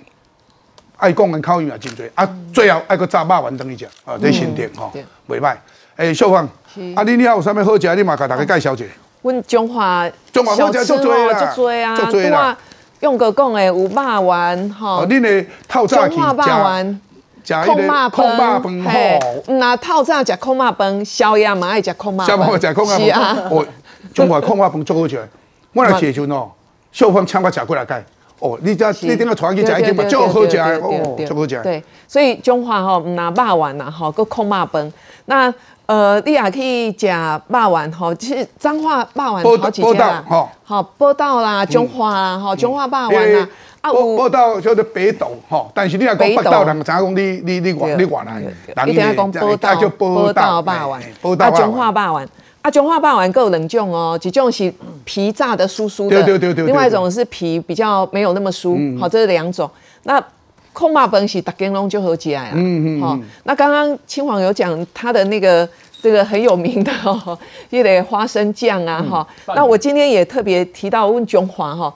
[1.02, 5.56] 爱贡丸口音也真多，啊，最后爱个炸肉丸等去食，啊，在新店吼对，袂歹。
[5.96, 6.48] 诶，秀芳，
[6.94, 7.94] 啊，你你还有啥物好食？
[7.96, 8.84] 你嘛甲大家介绍者。
[9.22, 12.56] 阮中华中华好食足多啦哦足多啊，足多啦
[13.00, 17.00] 用个讲诶有肉丸吼哦，，恁诶透早去中华肉丸。
[17.44, 22.26] 食迄空肉个空肉饭，嘿吼，，那透早食空肉饭，宵夜嘛爱食空肉饭。
[22.28, 23.66] 小朋友食空肉饭，，哦，
[24.14, 25.28] 中华空肉饭足好食。
[25.72, 26.48] 我来时阵哦，
[26.92, 28.04] 秀芳请我食过来解，
[28.42, 31.60] 哦，你家你顶个传去食一间嘛，就好食哦，就好食。
[31.62, 34.92] 对，所以中华吼，唔拿肉丸呐，吼，个空肉饭。
[35.26, 35.54] 那
[35.86, 40.24] 呃，你也可以食肉丸吼，其实彰化肉丸好几家啦，
[40.64, 43.48] 好报道啦，中华啦，吼，中华肉丸啦。
[43.80, 51.00] 啊，报道叫做北斗吼，但是你若讲北斗，人知影讲你你你外你外来，一定要讲报道，叫报道肉丸，
[51.38, 52.28] 啊，中华肉丸。
[52.62, 54.72] 啊，中华霸丸各有两种哦，一种是
[55.04, 59.68] 皮炸的酥酥的，对对对对，另外一种是皮比较没有那么酥，好，这是两种。
[60.04, 60.24] 那
[60.72, 63.18] 空霸本是大根龙就好起来了，嗯嗯，好。
[63.44, 65.68] 那刚刚青黄有讲它的那个
[66.00, 67.36] 这个很有名的哦，
[67.70, 69.26] 一 类花生酱啊，哈。
[69.56, 71.92] 那我今天也特别提到问中华哈，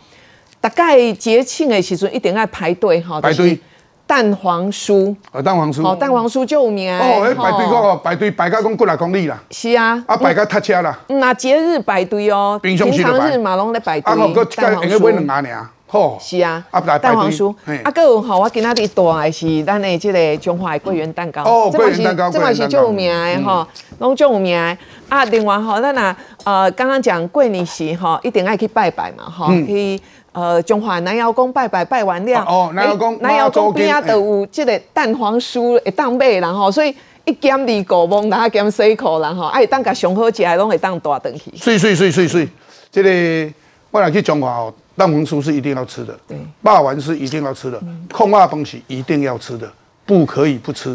[0.61, 3.59] 大概节庆的时阵一定要排队哈，排队。
[4.07, 6.97] 蛋黄酥，呃，蛋黄酥，哦，蛋黄酥就有名。
[6.97, 17.53] 哦，排队个排队排到讲过来公里啦，是啊，啊排到塞车啦，那节日排队哦，平常日马龙在排队，啊，好个蛋黄酥，买两盒尔，吼，是啊，啊蛋黄酥，
[17.83, 23.67] 啊，个有吼，我今仔日带的是咱的这个中华的桂圆蛋糕，哦，桂圆蛋糕，这嘛是就有名的吼，
[23.99, 24.79] 拢就有名的，
[25.09, 30.01] 啊，另外吼，咱呐，呃，刚刚讲桂林时吼，一定爱去拜拜嘛，哈，去。
[30.37, 41.51] 呃，中华南窑宫拜拜拜完了，哦，南窑宫南窑宫边啊都有这个蛋黄酥会当买，然后所以一减二个蒙，然后减四口，然后哎当个上好食的拢会当大顿去。
[41.57, 42.47] 碎碎碎碎碎，
[42.93, 43.55] 这个
[43.91, 47.81] 我来去中华哦，蛋黄酥是一定要吃的，对，霸丸是一定要吃的，
[48.13, 49.67] 控辣东西一定要吃的，
[50.05, 50.95] 不可以不吃。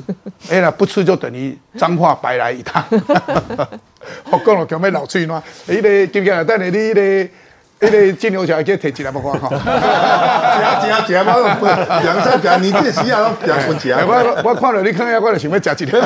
[0.51, 2.85] 哎呀，不吃就等于脏话白来一趟。
[4.29, 5.41] 我讲了，叫咩老脆呢？
[5.65, 7.29] 你个今日等你你个。
[7.83, 11.35] 那个金牛桥去提起来不看哈，吃吃吃嘛，
[12.03, 13.91] 两三吃，你这需要两分吃。
[13.91, 15.99] 我我看了你看下，我就想要吃几个。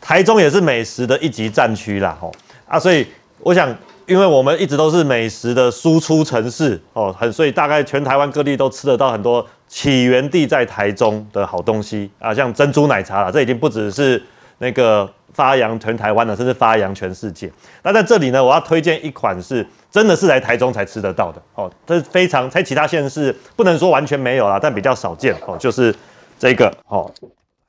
[0.00, 2.32] 台中也是美食的一级战区啦，吼
[2.66, 3.06] 啊，所以
[3.38, 3.72] 我想，
[4.06, 14.20] 因为我们一直都是美食的输出城市哦，很所以大概全台湾各地都吃得到很多起源地在台中的好东西啊，像珍珠奶茶啦，这已经不只是
[14.58, 17.48] 那个发扬全台湾了，甚至发扬全世界。
[17.84, 19.64] 那在这里呢，我要推荐一款是。
[19.92, 25.54] 真的是来台中才吃得到的哦，这是非常在其他县市不能说完全没有啦，但比较少见哦。
[25.58, 25.94] 就是
[26.38, 27.12] 这个哦，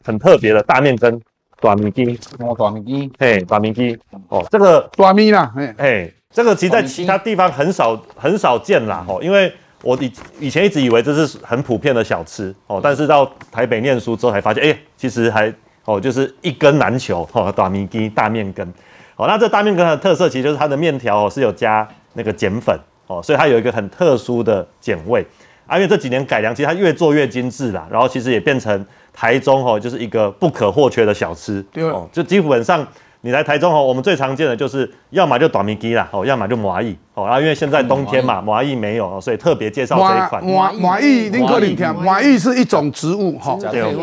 [0.05, 1.21] 很特别的大面羹
[1.59, 3.99] 短米鸡哦，短米鸡嘿，短米鸡
[4.29, 9.51] 哦，这个短米啦嘿，嘿，这个其实在其他地方很少很少见啦哦，因为
[9.81, 10.09] 我以
[10.39, 15.53] 以前一直以为这是很普遍的小吃哦，但是到台北念书之后才发现，哎，其实还
[15.83, 18.65] 哦就是一根难求哦，短米鸡大面羹
[19.17, 21.85] 哦，那这大面羹的特色其实就是它的面条哦是有加。
[22.13, 25.25] 那个碱粉哦，所以它有一个很特殊的碱味
[25.67, 25.75] 啊。
[25.75, 27.87] 因为这几年改良，其实它越做越精致啦。
[27.91, 32.07] 然后其实也变成台中哦，就是一个不可或缺的小吃哦。
[32.11, 32.85] 就基本上
[33.21, 37.25] 你来台中哦，我们最常见的就是要么就短米鸡啦哦，要么就麻意哦。
[37.25, 41.29] 然后因为现在冬天嘛，麻意没有，所以特别介绍这一款麻麻意。
[41.29, 43.57] 林克林听，麻意是一种植物哈，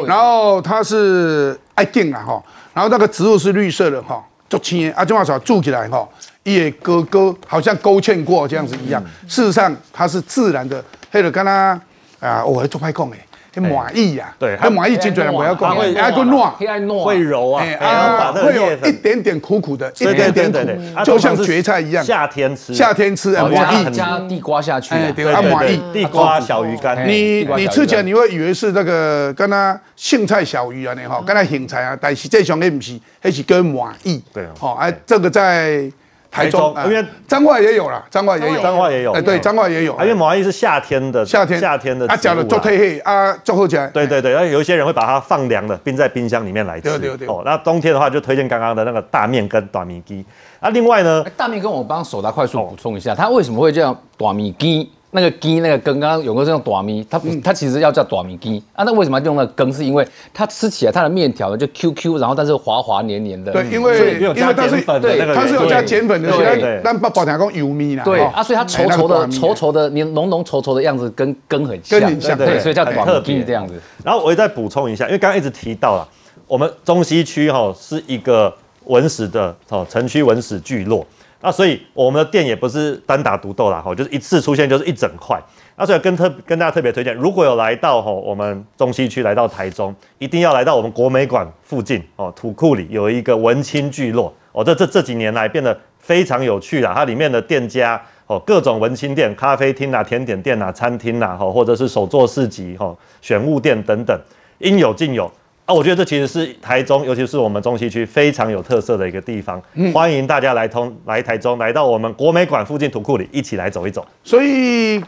[0.07, 2.43] 然后它是爱茎啦哈，
[2.73, 6.09] 然后那个植物是绿色的哈，竹青啊，这话说住起来哈。
[6.43, 9.03] 也勾勾，好像勾芡过这样子一样。
[9.29, 10.83] 事实上，它是自然的。
[11.13, 11.77] 黑的跟他
[12.21, 13.19] 啊，我还做派讲诶，
[13.53, 14.33] 很满意呀。
[14.39, 22.05] 对，很满意，真主人我要讲，会爱个糯，会柔啊，会有一点点苦苦的，一点点苦，就像蕨菜一样。
[22.05, 23.91] 夏天吃，夏天吃，满意。
[23.91, 25.83] 加地瓜下去，对，很满意。
[25.93, 34.23] 地瓜小鱼干，你你吃起来你会以为是那个跟他杏菜小鱼啊，你哈，跟他芹菜啊，但是这上面不是，那是跟满意。
[34.33, 35.91] 对，好，哎，这个在。
[36.31, 39.93] 台中，因为彰化也有了，彰化也有，彰化也有，哎，对，彰化也有。
[40.01, 43.87] 因为毛阿姨是夏天的，夏天夏天的，啊，讲的做褪黑啊，做后来。
[43.89, 46.89] 对对对，然后有一些人会把它放凉的，冰在冰箱里面来吃。
[46.89, 47.29] 对对对。
[47.29, 50.25] 哦，那冬天的话就推荐刚刚的那个大面跟短米鸡。
[50.61, 54.91] 啊另外呢，大面跟我帮手达快速补充一下，它为什么会叫短米鸡？
[55.13, 58.85] 那个鸡那个羹，刚刚有个是用短米，它它其实要叫短米鸡啊。
[58.85, 59.73] 那为什么用那个羹？
[59.73, 63.53] 是因为它吃起来它的面条就 Q Q，然后但是滑滑黏黏的。
[63.53, 68.05] 对，因为因为它是对，它是有加碱粉的，对，但把宝条讲油米啦。
[68.05, 71.99] 对啊，所以它稠稠的、稠稠的、黏浓浓稠稠的样子，跟羹很像，
[72.39, 73.81] 对，所以叫短米鸡这样子。
[74.05, 76.09] 然后我再补充一下，因为刚刚一直提到了，
[76.47, 78.55] 我们中西区哈是一个
[78.85, 81.05] 文史的哦城区文史聚落。
[81.43, 85.41] 那所以我们的店也不是单打独斗啦，哈，就是一次出现就是一整块。
[85.77, 104.21] 那所以跟特跟大家特别推荐，如果有来到哈我们中西区来到台中，一定要来到我们国美馆附近哦，土库里有一个文青聚落哦，这这这几年来变得非常有趣啦，它里面的店家哦，各种文青店、咖啡厅啊、甜点店啊、餐厅啊，哈，或者是手作市集哈、选物店等等，
[104.59, 105.33] 应有尽有。
[105.71, 109.63] 啊，我觉得这其实是台中，尤其是我们中西区非常有特色的一个地方。
[109.95, 114.05] 欢迎大家来通来台中，来到我们国美馆附近土库里，一起来走一走。
[114.25, 115.01] 所以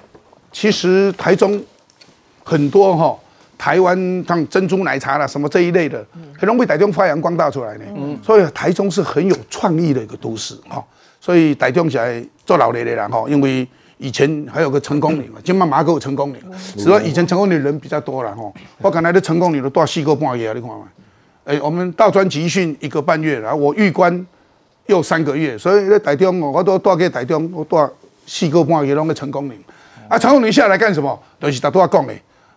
[0.53, 1.61] 其实台中
[2.45, 3.19] 很多哈，
[3.59, 6.07] 台湾像珍珠奶茶啦什么这一类的，
[6.39, 7.85] 很容易台中发扬光大出来呢。
[8.23, 10.81] 所以台中是很有创意的一个都市哈。
[11.21, 13.67] 所以台中起来做老年的人哈，因为
[14.03, 16.41] 以前还有个成功岭嘛， 今嘛马有成功岭，
[16.77, 18.53] 只说以前成功岭人比较多了哈。
[18.79, 20.83] 我刚来的成功岭都多四个半月，你看嘛。
[21.45, 24.27] 哎，我们大专集训一个半月，然后我预关
[24.87, 27.89] 又三个月，所以在台中哦，我都带给台中，我带
[28.27, 29.57] 四个半月拢个成功岭。
[30.09, 31.17] 啊，成功岭下来干什么？
[31.41, 32.13] 就是大多讲的，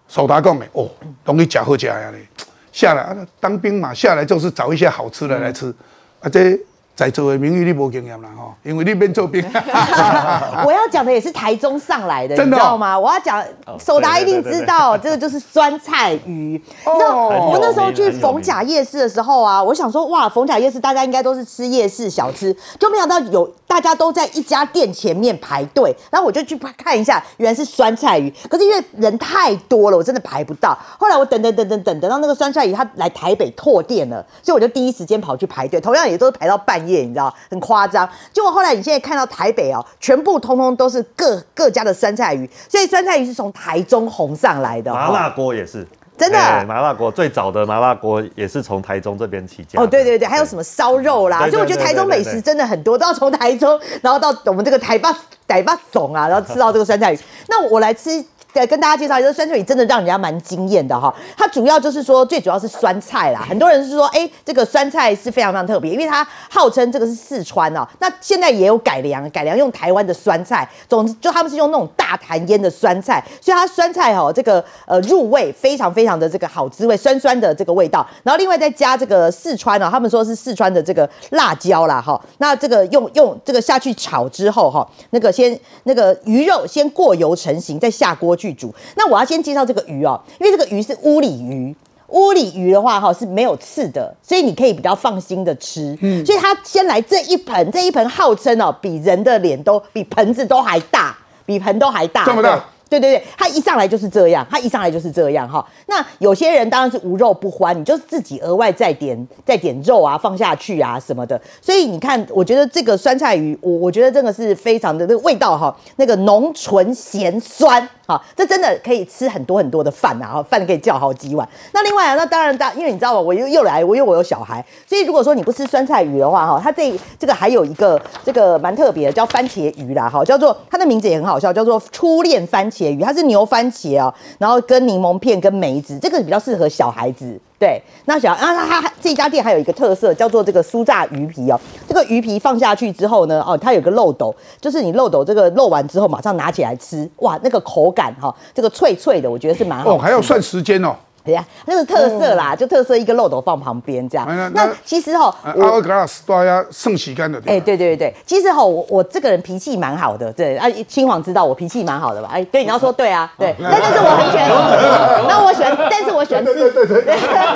[0.08, 0.90] 手达讲的哦，
[1.26, 2.28] 容易吃好吃呀嘞。
[2.72, 5.74] 下来啊，当兵嘛，下来就是找一些好吃的来吃，
[6.20, 6.60] 啊这。
[6.96, 9.44] 在座的名誉你无经验啦哈，因为你边做兵。
[10.66, 12.98] 我要讲的也是台中上来的，你知道吗？
[12.98, 13.44] 我要讲，
[13.78, 16.54] 手达一定知道，这个就是酸菜鱼。
[16.56, 28.34] 你知道，我那时候去逢甲夜市的时候啊，我想说，哇，逢甲夜市大家应该都是吃夜市小吃，就没想到有大家都在一家店前面排队，然后我就去看一下，原来是酸菜鱼。
[28.50, 30.78] 可是因为人太多了，我真的排不到。
[30.98, 36.85] 后来我等等等等等等到那个酸菜鱼它来台北拓店了，所以我就第一时间跑去排队，同样也都是排到半。
[36.88, 44.94] 业你知道很夸张，结果后来你现在看到台北哦，全部通通都是各各家的酸菜鱼，所以酸菜鱼是从台中红上来的。
[44.94, 45.86] 麻辣锅也是
[46.18, 49.82] 真的，麻辣锅最早的麻辣锅也是从台中这边起家。
[49.82, 55.14] 哦，对对对，还有什么烧肉啦，所以我觉得台中美食真的很多，都要从台中，然后到我们这个台巴
[55.48, 57.20] 台巴总啊，然后吃到这个酸菜鱼。
[57.48, 58.24] 那我来吃。
[58.56, 61.14] 对，跟大家介绍一下，酸菜鱼真的让人家蛮惊艳的哈。
[61.36, 63.46] 它主要就是说，最主要是酸菜啦。
[63.46, 67.86] 很多人是说，哎，这个酸菜是非常非常特别，因为它号称这个是四川哦。
[68.00, 70.66] 那现在也有改良，改良用台湾的酸菜。
[70.88, 78.08] 总之，就他们是用那种大坛腌的酸菜，所以它酸菜哈，这个呃入味非常非常的这个好滋味，酸酸的这个味道。
[78.24, 82.18] 然后另外再加这个四川哦，他们说是四川的这个辣椒啦哈。
[82.38, 88.45] 那这个用用这个下去炒之后哈，那个先那个鱼肉先过油成型，再下锅去。
[88.46, 91.76] 去煮，那我要先介绍这个鱼哦，因为这个鱼是乌里鱼，
[92.10, 95.98] 乌里鱼的话哈是没有刺的，所以你可以比较放心的吃。
[96.02, 102.64] 嗯，所以它先来这一盆，这一盆号称哦比人的脸都比盆子都还大，比盆都还大，这么大。
[102.90, 105.66] 对对对，他一上来就是这样，他一上来就是这样哈。
[105.88, 111.40] 那有些人当然是无肉不欢，你就自己额外再点再点肉啊，放下去啊什么的。
[111.62, 117.88] 所以你看，我觉得这个酸菜鱼，我我觉得真的是非常的那个味道哈，那个浓醇咸酸。
[118.08, 121.50] 哈，这真的可以吃很多很多的饭呐，饭可以叫好几碗。
[121.74, 123.20] 那另外啊，那当然大，因为你知道吗？
[123.20, 137.40] 我又又来，我因为我有小孩，所以如果说你不吃酸菜鱼的话，哈，它这这个还有一个这个蛮特别的，叫番茄鱼啦，哈，叫做它的名字也很好笑，叫做初恋番茄茄鱼，它是牛番茄哦，然后跟柠檬片跟梅子，这个比较适合小孩子。
[137.58, 141.58] 对，那小啊，它它这家店还有一个特色，叫做这个酥炸鱼皮哦。
[141.88, 149.96] 这个鱼皮放下去之后呢，哦，它有个漏斗，就是你漏斗这个漏完之后，马上拿起来吃，哇，那个口感哈，这个脆脆的，我觉得是蛮好。
[149.96, 150.94] 哦，还要算时间哦。
[151.26, 154.28] 对呀，那个特色啦，就特色一个漏斗放旁边这样。
[154.54, 157.40] 那其实哈，our glass 大家剩洗干的。
[157.46, 162.30] 哎，对对对对，其实哈，我我这个人脾气蛮好的，对啊，青黄知道我脾气蛮好的吧？
[162.32, 164.50] 哎，对，你要说对啊，对，但是我很喜欢，
[165.28, 166.54] 那我喜欢，但是我喜欢吃。
[166.54, 167.16] 对对对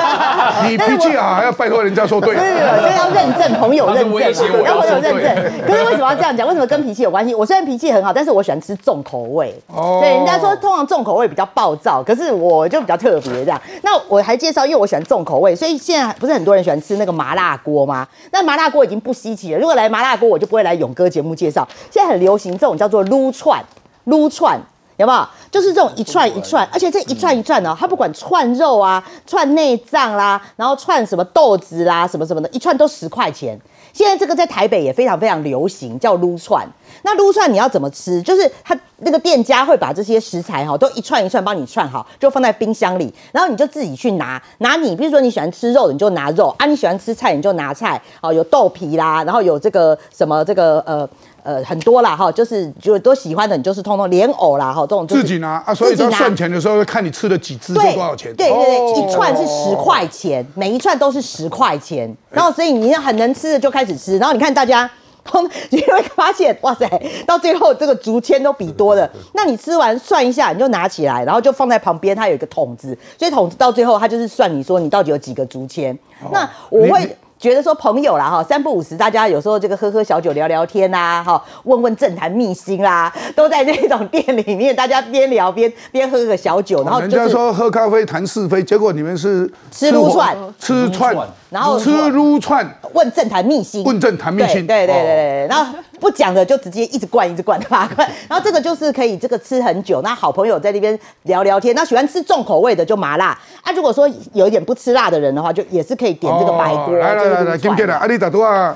[0.68, 2.36] 你脾气好还要拜托人家说对。
[2.36, 5.36] 对对对，就要认证，朋友认证，要朋友认证。
[5.68, 6.48] 可是为什么要这样讲？
[6.48, 7.36] 为什么跟脾气有关系？
[7.36, 9.54] 我虽然脾气很好，但是我喜欢吃重口味。
[9.68, 10.00] 哦。
[10.02, 13.59] 对，人家说通常重口味比较暴躁，可是我就比较特别这样。
[13.82, 18.08] 那我还介绍，因为我喜欢重口味，所以现在不是很多人喜欢吃那个麻辣锅吗？
[18.32, 19.60] 那麻辣锅已经不稀奇了。
[19.60, 21.68] 如果来麻辣锅，我就不会来勇哥节目介绍。
[21.90, 23.64] 现在很流行这种叫做撸串，
[24.06, 24.60] 撸串
[25.00, 25.28] 有没有？
[25.50, 33.60] 就是这种一串一串，而且这一串一串呢，它不管串肉啊、串内脏啦，然后串什么豆子啦、什么什么的，一串都十块钱。
[33.94, 36.68] 现在这个在台北也非常非常流行，叫撸串。
[37.02, 38.22] 那撸串你要怎么吃？
[38.22, 44.42] 就是他那个店家会把这些食材哈，都一串一串帮你串好，就放在冰箱里，然后你就自己去拿。
[44.60, 48.00] 拿你，比如说你喜欢吃肉，你就拿肉啊；你喜欢吃菜，你就拿菜。
[48.22, 51.10] 哦，有豆皮啦，然后有这个什么这个呃
[51.44, 55.74] 呃很多啦哈，就是就都喜欢的，你就是通通莲藕啦哈，这种自己拿啊。
[55.74, 58.34] 所以他算钱的时候看你吃了几只就多少钱。
[58.36, 62.16] 对对对，一串是十块钱，每一串都是十块钱。
[62.30, 64.90] 然后所以你很能吃的就开始吃，然后你看大家。
[65.70, 66.90] 你会发现，哇塞，
[67.28, 69.08] 到最后这个竹签都比多了。
[69.34, 75.96] 那你吃完算一下，你就拿起来，然后就放在旁边，它有一个桶子，所以桶子到最后它就是算你说你到底有几个竹签。
[76.32, 77.16] 那我会。
[77.40, 91.16] 觉得说朋友啦哈，三不五时，大家有时候这个喝喝小酒聊聊天啊，哈，问问政坛秘辛啦，都在那种店里面，大家边聊边边喝个小酒，然后人家说喝咖啡谈是非，结果你们是吃撸串，吃串，
[91.50, 100.02] 然后吃撸串，问政坛秘辛，问政坛秘辛，对对对对对，然后不讲的就直接一直灌一直灌八罐，然后这个就是可以这个吃很久。
[100.02, 103.72] 那好朋友在那边聊聊天，那喜欢吃重口味的就麻辣啊。
[103.74, 106.96] 如果说有一点不吃辣的人的话，就也是可以点这个白锅。
[106.98, 108.76] 来来来来，金姐啊，啊你大多啊，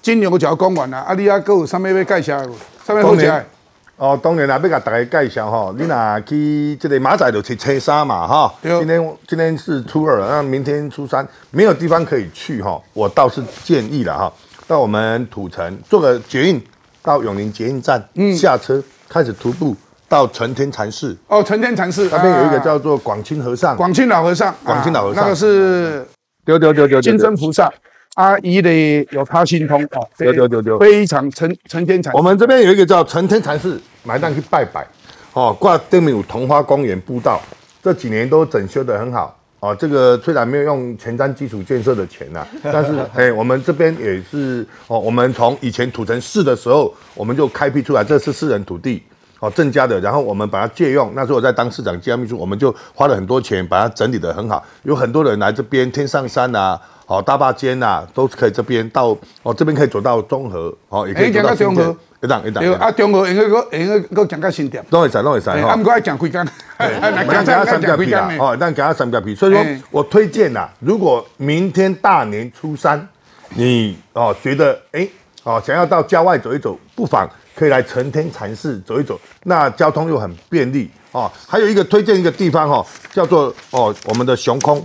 [0.00, 2.38] 金牛就要讲完啦，啊你啊，还有啥物要介绍？
[2.84, 3.44] 啥物好食？
[3.98, 8.52] 哦，当然啦，要甲大家介绍吼，你若去这个马仔就去车沙嘛哈。
[8.60, 14.32] 今天今天是初二，那明天初三没有地方可以去哈，我倒是建议了哈，
[14.72, 16.58] 到我们土城坐个捷运
[17.02, 19.76] 到永宁捷运站嗯下车，开始徒步
[20.08, 21.14] 到承天禅寺。
[21.28, 23.76] 哦，承天禅寺那边有一个叫做广清和尚。
[23.76, 26.02] 广清老和尚，广清老和尚，那个是
[26.46, 27.70] 丢丢丢丢金身菩萨。
[28.14, 28.72] 阿姨的
[29.10, 32.10] 有他心通哦，丢丢丢丢，非常承承天禅。
[32.14, 33.78] 我们这边有一个叫承天禅寺。
[34.04, 34.86] 买单去拜拜，
[35.34, 37.38] 哦，挂对面有桐花公园步道，
[37.82, 49.00] 这几年都整修的很好，哦，这个虽然没有用前瞻基础建设的钱呐， 但是哎，我们这边也是哦，我们从以前土城市的时候，我们就开辟出来，这是私人土地，
[49.38, 61.96] 哦，郑家的，然后我们把它借用，那时候我在当市长兼秘书，我们就花了很多钱把它整理的很好，有很多人来这边天上山呐，哦，大坝尖呐，都可以这边到，哦，这边可以走到中和，哦，也可以走到中和。
[62.22, 62.64] 一档一档。
[62.74, 64.82] 啊，中国应该个应该个讲较新点。
[64.90, 65.50] 拢会使，拢会使。
[65.50, 66.46] 啊，唔过爱讲几间。
[66.82, 69.34] 讲讲三角皮啦，哦，但讲三角皮。
[69.34, 73.06] 所以说我推荐呐，如果明天大年初三，
[73.50, 75.06] 你哦觉得哎
[75.44, 79.20] 哦想要到郊外走一走，不妨可以来承天禅寺走一走。
[79.44, 81.30] 那交通又很便利哦。
[81.46, 84.84] 还有一个推荐一个地方哈，叫做哦我们的雄空，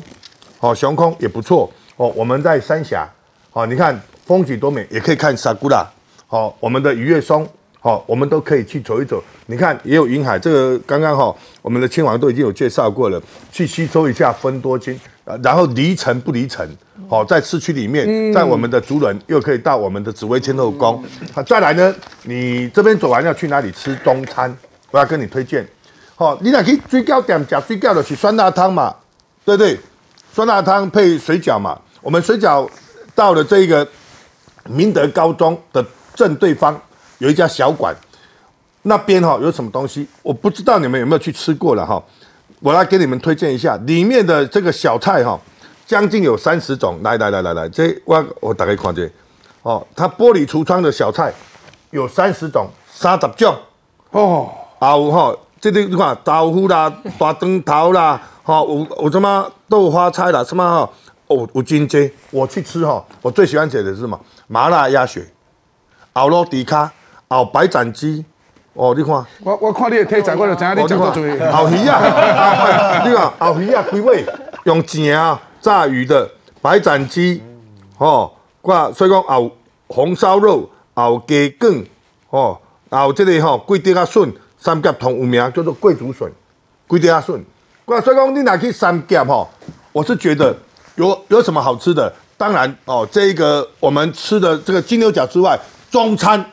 [0.59, 2.11] 哦雄空也不错哦。
[2.15, 3.07] 我们在三峡，
[3.53, 5.83] 哦你看风景多美，也可以看沙古拉。
[6.29, 7.47] 好，我们的鱼跃松，
[7.79, 9.23] 好，我们都可以去走一走。
[9.45, 14.99] 你看，也有云海，这个刚刚哈，我们的亲王都已经有介绍过了，去吸收一下分多精，
[15.41, 16.67] 然后离城不离城，
[17.07, 21.01] 好，在市区里面，在我们的竹轮又可以到我们的紫薇千后宫。
[21.33, 24.53] 好，再来呢，你这边走完要去哪里吃中餐？
[24.91, 25.65] 我要跟你推荐。
[26.17, 28.93] 好，你哪去水饺店吃水饺的是酸辣汤嘛？
[29.45, 29.79] 对不对？
[30.33, 31.79] 酸辣汤配水饺嘛？
[32.01, 32.67] 我们水饺
[33.15, 33.87] 到了这个
[34.65, 35.85] 明德高中的。
[36.17, 36.75] 正对方
[37.19, 37.95] 有一家小馆，
[38.81, 40.07] 那边哈有什么东西？
[40.23, 42.03] 我不知道你们有没有去吃过了哈。
[42.59, 45.39] 我来给你们推荐一下，里面的这个小菜哈，
[45.85, 46.99] 将近有三十种。
[47.03, 49.07] 来来来来来，这我我打开看这
[49.61, 51.31] 哦，它玻璃橱窗的小菜
[51.91, 53.55] 有三十种，三十种
[54.09, 54.49] 哦。
[54.79, 60.89] 啊有哈，这里你看豆腐啦、大肠头啦，哈有有什么豆花菜啦，什么哈
[61.27, 62.11] 哦有金鸡。
[62.31, 64.19] 我去吃哈，我最喜欢吃的是什么？
[64.47, 65.23] 麻辣鸭血。
[66.17, 66.91] 熬罗迪卡，
[67.27, 68.25] 熬白斩鸡，
[68.73, 69.13] 哦，你看，
[69.43, 71.45] 我我看你的体材，我就知影你讲多多。
[71.51, 72.01] 熬鱼啊，
[73.05, 74.25] 你看后鱼啊，几位
[74.63, 76.27] 用正炸鱼的
[76.59, 77.43] 白斩鸡，
[77.99, 78.31] 哦，
[78.63, 79.51] 挂所以讲后
[79.85, 81.85] 红烧肉，后鸡卷，
[82.31, 82.57] 哦，
[82.89, 86.27] 后这个吼贵啲啊笋，三甲同有名叫做贵族笋，
[86.87, 87.45] 贵啲啊笋。
[87.85, 89.47] 挂所以讲你拿去三甲吼，
[89.91, 90.57] 我是觉得
[90.95, 92.11] 有有什么好吃的？
[92.37, 95.55] 当然哦，这一个我们吃的这个金牛角之外。
[95.97, 96.45] 中餐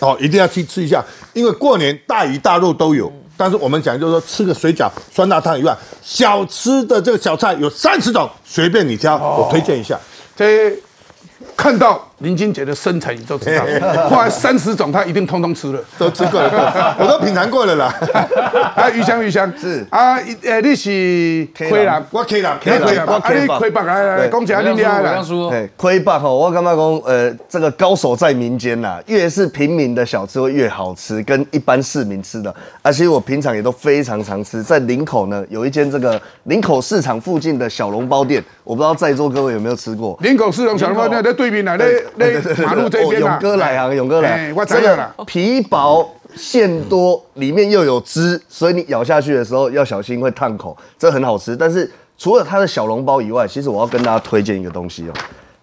[0.00, 3.10] 哦，一定要去吃一下，因为过年大鱼大肉都有。
[3.36, 9.98] 但是我们讲就是说，吃个水饺、酸辣汤以外，小吃的这个小菜有三十种，随便你挑，我推荐一下。
[10.36, 10.76] 这
[11.56, 12.09] 看到。
[12.20, 13.64] 林俊杰的身材你都知道，
[14.08, 17.94] 后来三十种他一定通通吃了，都吃过了，我都品尝过了啦。
[18.74, 25.24] 啊，鱼香鱼香是啊，呃，你是亏人，我亏人，亏人，啊，你亏北来来，讲起来你厉害了。
[25.76, 34.62] 亏北吼，我感觉讲，呃，这个高手在民间呐，越是平民的小吃会越好吃，跟一般市民吃的，而且我平常也都非常常吃。
[34.62, 40.18] 在林口呢，有一间这个林口市场附近的小笼包店，我不知道在座各位有没有吃过。
[40.20, 41.86] 林口市场小笼包店在对面来的。
[42.16, 42.26] 那
[42.64, 45.14] 马路这边勇哥来啊，勇哥来，我真的了。
[45.26, 51.56] 皮薄馅多，里面又有汁，所以你咬下去的时候要小心会烫口，这很好吃。
[51.56, 55.12] 但是除了它的小笼包以外，其实我要跟大家推荐一个东西哦，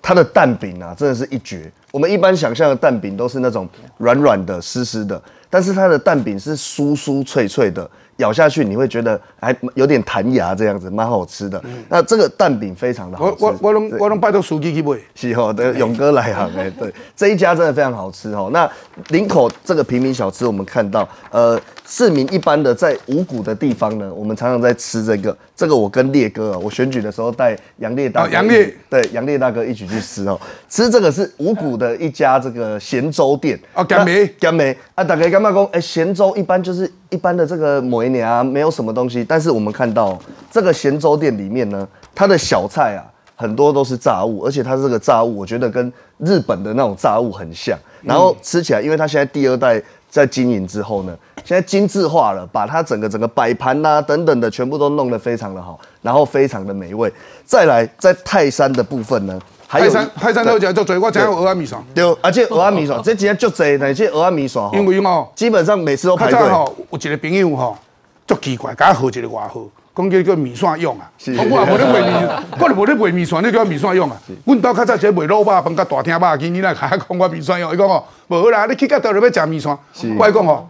[0.01, 1.71] 它的蛋饼啊，真的是一绝。
[1.91, 3.67] 我们一般想象的蛋饼都是那种
[3.97, 7.89] 软软的、湿湿的，但是它的蛋饼是酥酥脆脆的。
[8.17, 11.63] 咬下去你会觉得还有点弹牙，这样子蛮好吃的。
[11.87, 13.43] 那这个蛋饼非常的好吃。
[13.45, 14.97] 我我我拢我拢拜托书记去买。
[15.13, 18.49] 是哦，的勇哥来行哎，对，这一家真的非常好吃哦。
[18.51, 18.67] 那
[19.09, 25.37] 林口这个平民小吃，我们看到，呃，市民一般的在五谷的地方呢，我们常常在吃这个。
[25.55, 30.39] 这个我跟烈哥啊，我选举的时候带杨烈大杨烈对杨烈大哥一起去吃哦。
[30.69, 35.63] 吃这个是五谷的一家这个咸粥店啊，干梅干梅啊，大概干嘛讲？
[35.67, 39.23] 哎，咸粥一般就是一般的这个某一年啊，没有什么东西。
[39.23, 40.19] 但是我们看到
[40.51, 43.01] 这个咸粥店里面呢，它的小菜啊，
[43.35, 47.77] 很多都是炸物，而且它这个炸物，我觉得跟日本的那种炸物很像。
[48.01, 57.11] 然后吃起来，因为它现在第二代在经营之后呢，现在精致化了，把它整个整个摆盘呐等等的全部都弄得非常的好，然后非常的美味。
[57.45, 59.39] 再来，在泰山的部分呢，
[59.69, 66.39] 泰山泰山都讲做嘴，我讲有鹅仔米线，对，而且鹅仔米线 这几天就贼，而且鹅仔米线吼，因为哦，基本上每次都排队。
[66.39, 67.77] 吼，有一个朋友吼，
[68.25, 69.61] 足奇怪，甲号一个外号，
[69.93, 71.11] 讲叫叫米线用啊。
[71.25, 74.15] 我也无咧卖米， 我也无咧卖米线，你叫米线用啊。
[74.45, 79.77] 阮兜较早一个卖卤肉饭，甲大厅肉羹，你来甲讲我米线用，伊讲哦，无啦，你去到倒落要食米线，
[80.17, 80.69] 我讲吼，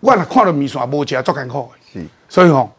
[0.00, 2.70] 我若看到米线无食足艰苦是，所以吼。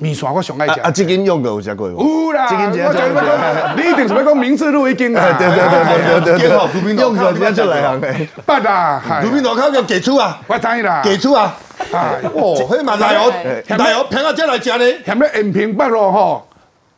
[0.00, 0.80] 米线我上爱食。
[0.80, 2.26] 啊，这间用过有食过无？
[2.26, 5.36] 有啦，这间我讲要讲，你一定是要讲明治路一间啊。
[5.38, 8.28] 对对对对对对，卢滨用过人家就来行诶。
[8.46, 11.54] 捌啦，卢滨路口叫给出啊，我知啦，给出啊。
[12.32, 13.32] 哦，迄嘛奶油，
[13.76, 14.84] 奶油平啊，才来食呢。
[15.04, 16.46] 嫌咧延平北路吼，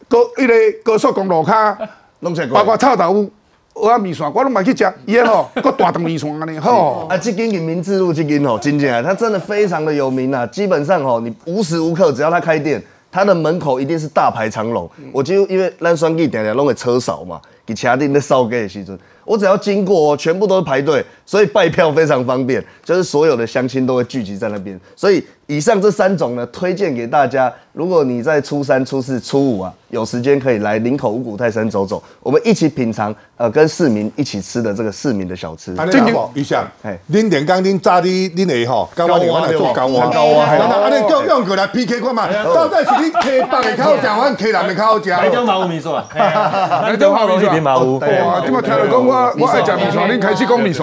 [0.08, 1.76] 高迄个高速公路卡，
[2.20, 2.58] 拢食过。
[2.58, 3.30] 包括臭豆腐。
[3.74, 7.06] 蚵仔米线，我拢买去食，伊个吼， 搁大肠米线安尼，吼。
[7.08, 12.82] 啊，这间银明治路这间吼，真正它真的非常的有名啊，基本上吼，你无时无刻只要它开店。
[13.12, 25.22] 他的门口一定是大排长龙，我就因为那双记点点弄个车少嘛，给其他店在扫街的时阵，我只要经过，哦全部都是排队，所以拜票非常方便，就是所有的乡亲都会聚集在那边，所以
[25.52, 35.74] 以上这三种呢，推荐给大家，如果你在初三、初四、初五啊，有时间可以来林口五谷泰山走走，我们一起品尝，呃，跟市民一起吃的这个市民的小吃。
[35.74, 45.10] 正经，一下，哎，恁连刚恁炸的恁的吼，高我我来做高我，高我，安尼叫用过来 PK 看嘛，到底是你客北的较好食，还是客南的较好食？
[45.10, 47.98] 台中马乌米线，台中马乌米线，马乌。
[47.98, 50.82] 哇，今麦听到讲我我爱食米线，恁开始讲米线，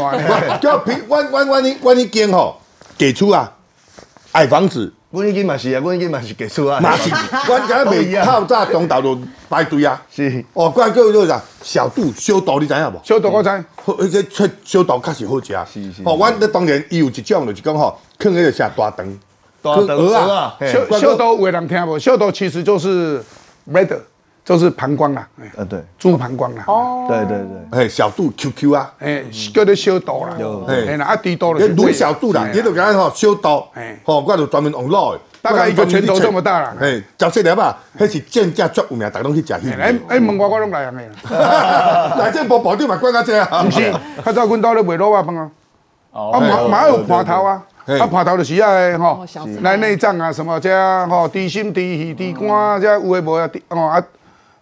[0.61, 2.57] 叫平，阮阮阮你阮你间吼，
[2.95, 3.51] 给出啊，
[4.33, 4.93] 矮房子。
[5.11, 7.09] 阮已经嘛是啊，阮已经嘛是结束啊，嘛是，
[7.47, 9.19] 阮家未透早中昼就
[9.49, 9.99] 排队啊。
[10.07, 13.01] 是，哦，怪叫做啥小肚小肚，你知影无？
[13.03, 15.57] 小肚我知，迄个出小肚确实好食。
[15.73, 16.03] 是是。
[16.05, 19.19] 哦，阮咧当然伊有一种就是讲吼，囥迄个啥大肠，
[19.63, 20.55] 大肠啊。
[20.61, 21.97] 小小肚有人听无？
[21.97, 23.19] 小肚其实就是
[23.73, 23.89] red，
[24.49, 25.27] 就是膀胱啦。
[25.55, 26.63] 呃，对，猪膀胱啦。
[26.65, 27.05] 哦。
[27.07, 27.85] 对对对。
[27.85, 28.91] 哎，小肚 QQ 啊。
[28.97, 29.23] 哎，
[29.53, 30.35] 叫做小肚啦。
[30.67, 31.69] 哎，那啊低肚的。
[31.75, 33.63] 卤小肚啦，你就讲吼小肚。
[33.75, 33.95] 哎。
[34.03, 35.19] 吼，我就专门用卤的。
[35.41, 36.73] 大概一个拳头这么大啦。
[36.79, 39.71] 嘿，十四粒吧，迄是正价足有名，大家拢去食去。
[39.71, 41.01] 哎哎，问我我拢来样的。
[42.17, 43.47] 来这部部长嘛管较济啊。
[43.63, 43.93] 不是，
[44.25, 45.51] 较早阮兜咧卖卤肉饭啊。
[46.11, 46.31] 哦。
[46.33, 49.23] 啊马马有盘头啊，啊爬头就是啊吼，
[49.61, 50.69] 来内脏啊什么这
[51.07, 53.47] 吼，猪心、猪鱼、猪肝这有诶无啊？
[53.69, 54.03] 哦啊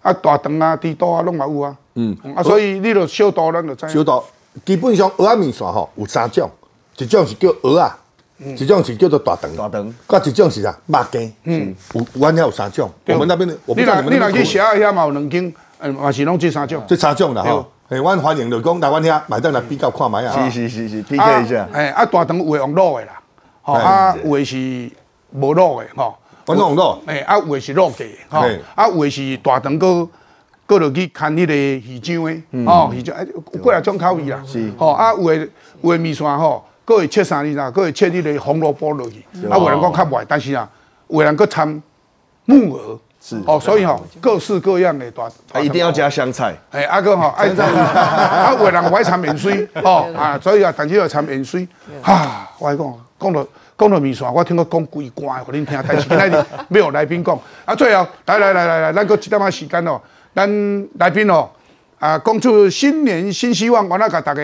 [0.08, 1.76] 啊大肠啊、猪肚啊，拢嘛有啊。
[1.95, 2.18] 嗯。
[2.36, 3.89] 啊，所以你著小刀咱著知。
[3.89, 4.24] 小刀
[4.66, 6.49] 基本上蚵仔面线吼有三种，
[6.97, 7.91] 一种是叫蚵仔。
[8.39, 10.70] 一种是叫做大肠，大肠，甲一种是啥？
[10.86, 12.88] 肉羹，嗯，有，阮遐有三种。
[13.08, 16.84] 我们那边的，你若你若去写遐嘛有两间，嗯，嘛是拢这三种。
[16.88, 20.49] 这三种啦吼，诶，阮欢迎就讲来阮遐买单来比较看卖啊。
[20.51, 21.68] 是是是是，PK 一下。
[21.74, 23.20] 诶，啊大肠有诶用卤的啦，
[23.64, 24.55] 吼啊有诶是
[25.32, 26.16] 无卤的吼。
[26.47, 26.97] 我用卤。
[27.05, 28.39] 哎，啊有诶是卤鸡，吼，
[28.75, 30.07] 啊有诶是大肠哥
[30.65, 34.41] 搁落去牵迄个鱼浆的，哦鱼浆，哎，有几啊种口味啦。
[34.45, 34.71] 是。
[34.77, 35.47] 吼啊有诶
[35.81, 36.63] 有诶面线吼。
[36.85, 37.69] 各会切啥哩啦？
[37.69, 39.17] 各会切迄个红萝卜落去，
[39.49, 40.65] 啊，有人讲较坏，但是啊，
[41.09, 41.67] 有人搁掺
[42.45, 51.67] 木耳，是哦，所以吼各式各样的大，啊，一定要加香菜，哎，阿哥吼爱掺，啊， 有人爱掺盐水，哦啊，所以啊，但是要掺盐水，
[52.01, 53.45] 哈，我讲讲到
[53.78, 60.01] 讲到面线，我听我讲鬼怪，互恁听，但是今日没有来宾讲，啊，最后来来来来来，咱搁一点仔时间哦，
[60.34, 61.49] 咱来宾哦，
[61.99, 64.41] 啊，讲出新年新希望，我那个大家。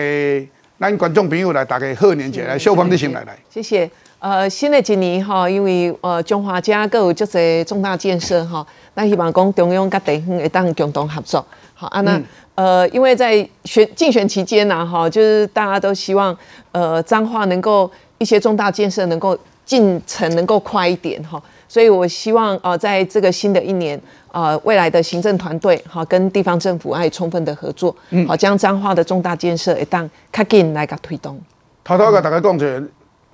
[0.76, 3.34] 咱观众朋友来，大家贺年节来，秀芳你先来来。
[3.48, 3.88] 谢谢。
[4.18, 11.46] 呃，新的一年哈，因为呃中华家各有这些重大建设哈，那希望讲中央甲地方会当共同合作。
[11.74, 12.20] 好啊，那
[12.56, 16.36] 呃，因为在选竞选期间呢，哈，就是大家都希望
[16.72, 24.00] 呃彰化能够一些重大建设能够进程能够快一点哈，所以我希望呃在这个新的一年。
[24.34, 27.94] 呃，未来的行政团队哈，跟地方政府爱充分的合作，
[28.26, 31.40] 好将彰化的重大建设一旦较紧来个推动。
[31.84, 32.82] 偷偷甲大家讲者，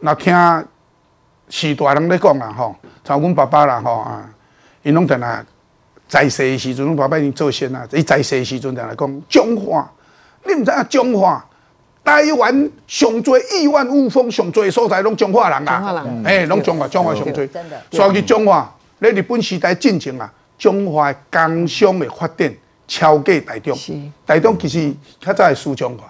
[0.01, 0.35] 那听
[1.49, 4.29] 时大人咧讲啦吼，像阮爸爸啦吼啊，
[4.83, 5.43] 因拢定啊
[6.07, 9.91] 在世的时阵，阮爸爸已经做先啦，伊在世的时阵定来讲彰化，
[10.45, 11.43] 你毋知影中华
[12.11, 17.49] 台湾上最亿万富翁上最所在拢中华人啊，哎，拢中华中华上最，
[17.93, 18.69] 所以中华
[18.99, 20.33] 咧日本时代进程啊。
[20.59, 22.53] 中华工商的发展
[22.87, 23.79] 超过台中，
[24.27, 26.05] 台中其实较早系输中华，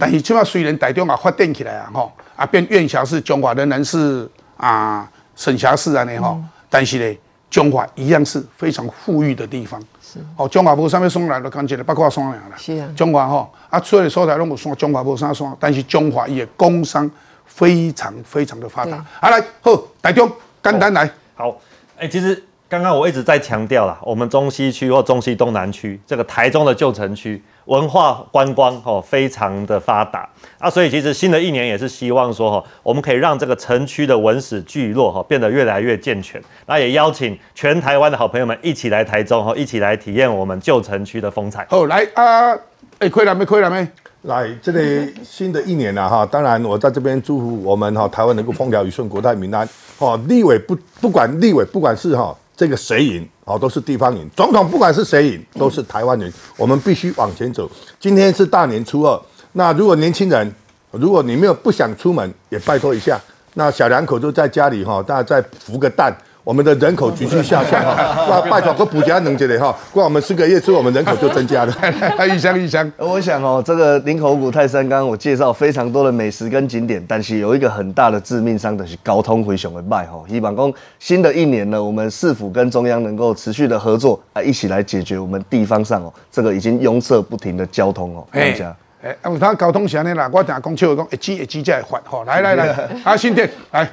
[0.00, 7.16] 但是即码虽然台中也发展起来啊，吼，啊变院辖市，中华仍然是啊省辖市安尼吼，但是咧
[7.54, 9.80] 中华一样是非常富裕的地方。
[10.02, 12.42] 是哦，中华无啥物山来都讲起来，包括山啦。
[12.56, 12.88] 是啊。
[12.96, 17.08] 中华哈啊，所有的所在拢有山，中华无啥山，但是中华伊的工商
[17.46, 19.06] 非常非常的发达。
[19.20, 20.28] 好来，好台中
[20.64, 21.08] 简单来。
[21.36, 21.56] 好，
[21.96, 22.42] 哎，其实。
[22.74, 30.28] 刚刚我一直在强调啦，我们中西区或中西东南区这个台中的旧城区文化观光哦非常的发达
[30.58, 36.42] 啊，所以其实新的一年也是希望说哈，我们可以让这个城区的文史聚落哈变得越来越健全。
[36.66, 41.64] 那也邀请全台湾的好朋友们一起来台中哈，一起来体验我们旧城区的风采。
[41.70, 42.58] 好，来啊，
[42.98, 43.44] 哎，亏了没？
[43.44, 43.86] 亏了没？
[44.22, 44.80] 来，这个
[45.22, 49.68] 新的一年了哈，当然我在这边祝福我们哈台湾能够风调雨顺，国泰民安。
[50.00, 52.36] 哦，立委不不管立委不管是哈。
[52.56, 54.28] 这个谁赢哦，都是地方赢。
[54.36, 56.32] 总统不管是谁赢，都是台湾人。
[56.56, 57.70] 我们必须往前走。
[57.98, 59.20] 今天是大年初二，
[59.52, 60.54] 那如果年轻人，
[60.92, 63.20] 如果你没有不想出门，也拜托一下。
[63.54, 66.16] 那小两口就在家里哈，大家再孵个蛋。
[66.44, 71.74] 我们的人口急剧下降哈， 拜托个补加能这里哈，过我们四个月之后，我们人口就增加了。
[72.28, 72.90] 一箱一箱。
[72.98, 80.22] 我想哦，这个林口谷泰山，刚刚我介绍非常多的美食跟景点，但是有一个很大的致命伤的是高通回熊的卖哈。
[80.28, 88.26] 希望讲新的一年呢，我们市府跟中央能够持续的合作啊，一起来解决我们地方上哦这个已经拥塞不停的交通哦。
[88.30, 90.28] 大家，哎，啊，他交通啥呢啦？
[90.30, 92.24] 我听讲笑讲一挤一挤才会发哈。
[92.26, 93.88] 来来来，阿， 新店来。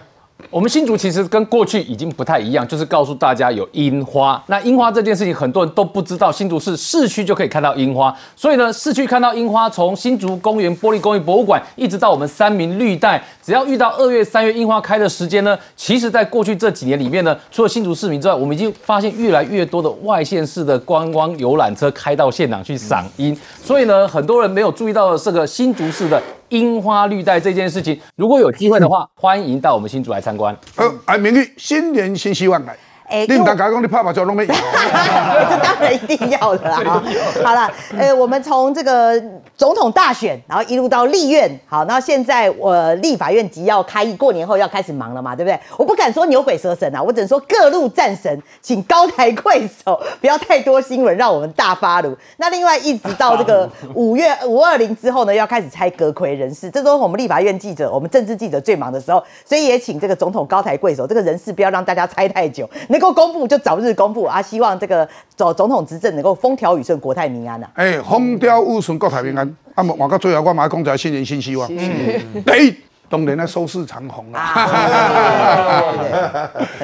[0.50, 4.42] 我们新竹其实跟过去已经不太一样，就是告诉大家有樱花。
[4.48, 8.14] 那樱花这件事情，很多人都不知道，新竹市市区就可以看到樱花。
[8.36, 23.38] 所以呢，市区看到樱花，从新竹公园玻璃工艺博物馆，一直到我们三明绿带，只要遇到二月、三月樱花开的时间呢，其实在过去这几年里面呢，除了新竹市民之外，我们已经发现越来越多的外县市的观光游览车开到现场去赏樱。
[23.64, 26.22] 所以呢，很多人没有注意到的这个新竹市的。
[26.52, 30.56] 樱花绿带这件事情，如果有机会的话，欢迎到我们新竹来参观。
[30.76, 32.78] 呃，哎，明玉，新年新希望来。
[33.12, 34.54] 哎，你唔敢讲，你拍拍照拢没有。
[34.56, 37.04] 这当然一定要的啦。
[37.44, 39.22] 好了，呃，我们从这个
[39.58, 45.60] 总统大选，然后一路到立院，好，那现在我立法院即要开议，过年后要开始忙了嘛，对不对？
[45.76, 52.16] 我不敢说牛鬼蛇神啊，我只能说各路战神，请高抬贵手，不要太多新闻，让我们大发怒。
[52.38, 62.70] 那另外一直到这个 五月五二零之后呢，要开始拆阁魁人事，这都是我们立法院记者、我们政治记者最忙的时候，所以也请这个总统高抬贵手，这个人事不要让大家猜太久。
[62.88, 64.42] 那够公布就早日公布啊！
[64.42, 67.68] 希望这个总总统执政能够风调雨顺、国泰民安呐。
[67.74, 69.56] 哎，风调雨顺、国泰民安。
[69.74, 71.68] 啊，我到最后我马上讲在新年新希望。
[71.68, 72.78] 第一，
[73.10, 74.54] 当然咧收视长虹啦。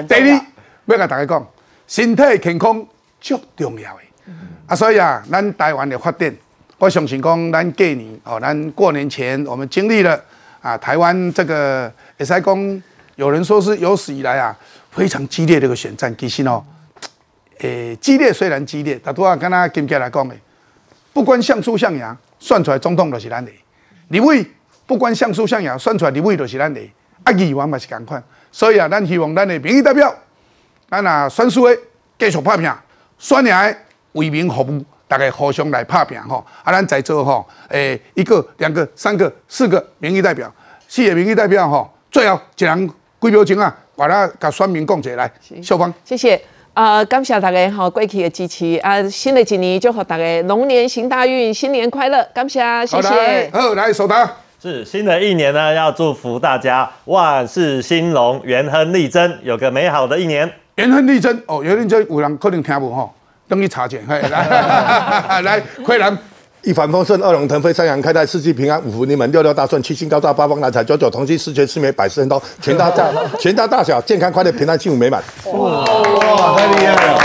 [0.07, 0.41] 第二，
[0.87, 1.47] 要甲大家讲，
[1.85, 2.85] 身体健康
[3.21, 4.33] 最重要的。
[4.67, 6.33] 啊，所以啊，咱台湾的发展，
[6.79, 10.19] 我相信讲咱过年哦，咱过年前我们经历了
[10.61, 12.83] 啊，台湾这个也是讲，
[13.17, 14.57] 有人说是有史以来啊。
[14.89, 16.65] 非常激烈的一个选战，其实哦，
[17.59, 20.35] 诶，激烈虽然激烈，但都要跟他今天来讲的，
[21.13, 23.51] 不管像素象牙算出来总统就是咱的，
[24.07, 24.43] 立委
[24.87, 26.81] 不管像素象牙算出来立委就是咱的，
[27.23, 30.11] 啊，议员嘛是共款，所以啊，咱希望咱的民意代表，
[30.89, 31.77] 咱啊选书的
[32.17, 32.67] 继续拍拼，
[33.19, 33.77] 选来
[34.13, 40.51] 为民服务，大家互相来拍拼吼，啊，咱在座吼，诶，一个、两个、三个、四个民意代表，
[40.87, 42.89] 四个民意代表吼，最后一人
[43.19, 43.75] 归表情啊。
[43.97, 45.27] 把它给选民讲起来，
[45.63, 46.39] 秀芳，谢谢。
[46.75, 53.49] 呃，感谢大家哈，过去的支持啊，新的一年祝福大家龙年行大运，新年快乐，感谢，谢谢。
[53.51, 54.31] 好，来收答。
[54.61, 60.47] 是新的一年呢，要祝福大家万事兴隆，元亨利贞，有个美好的一年。
[60.75, 63.11] 元亨利贞哦，元亨利贞有人可能听不吼，
[63.47, 66.15] 等你查检，来，来，快来。
[66.67, 75.23] 一帆风顺，二龙腾飞，三阳开泰，四季平安，五福临门，六六大顺，七星高照，八方来财，九九同心，十全十美，百事亨通，全家大全家大 小健康快乐，平安幸福美满。
[75.45, 75.85] 哇，
[76.57, 77.17] 太厉害了！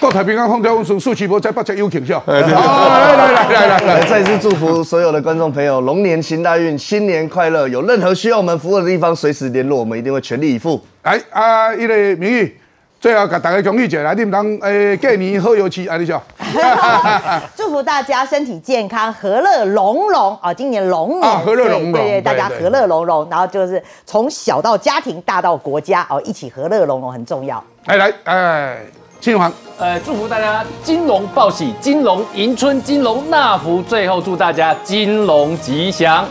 [0.00, 2.22] 国泰平安，风调雨顺，竖起波，在八节有庆效。
[2.26, 7.68] 来来来来来来，再次祝福所有的观众朋友，龙年行大运，新年快乐！
[7.68, 10.82] 有任何需要我们服务的地方，随时联络，我们一定会全力以赴。
[11.02, 12.56] 来啊，一个名誉。
[13.00, 16.20] 最后，给大家讲一句来，你们当诶过年好油气，安尼就。
[17.56, 20.52] 祝福大家身体健康，和乐融融啊！
[20.52, 27.64] 今年龙年，和乐融融，对对，大家和乐融融，然后就是从小到家庭，大到国家哦，一起和乐融融很重要。
[27.86, 28.76] 来来，哎，
[29.18, 36.26] 金黄，呃，祝福大家金龙报喜，金龙迎春，金龙纳福，最后祝大家金龙吉祥，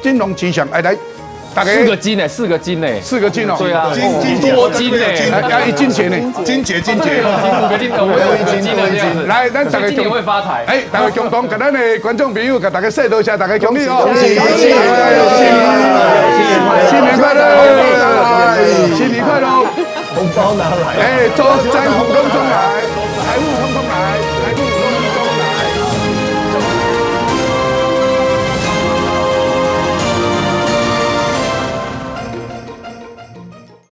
[0.00, 0.96] 金龙吉祥，哎来。
[1.62, 2.26] 四个金呢？
[2.28, 2.88] 四个金呢？
[3.00, 3.54] 四个金哦。
[3.58, 4.98] 对啊，金金多金呢？
[5.48, 6.16] 要一金钱呢？
[6.44, 9.22] 金节金节，五个金头，我有一金金的这样子。
[9.26, 10.64] 来，咱大家今年会发财。
[10.66, 14.02] 哎，大家共同给咱的观众朋友，给大家说多一下，大家恭喜哦！
[14.04, 14.62] 恭喜恭喜！
[14.64, 15.22] 新年快乐！
[16.88, 17.40] 新年快乐！
[18.96, 19.46] 新年快乐！
[20.14, 20.96] 红包拿来。
[21.00, 22.24] 哎，做战虎拢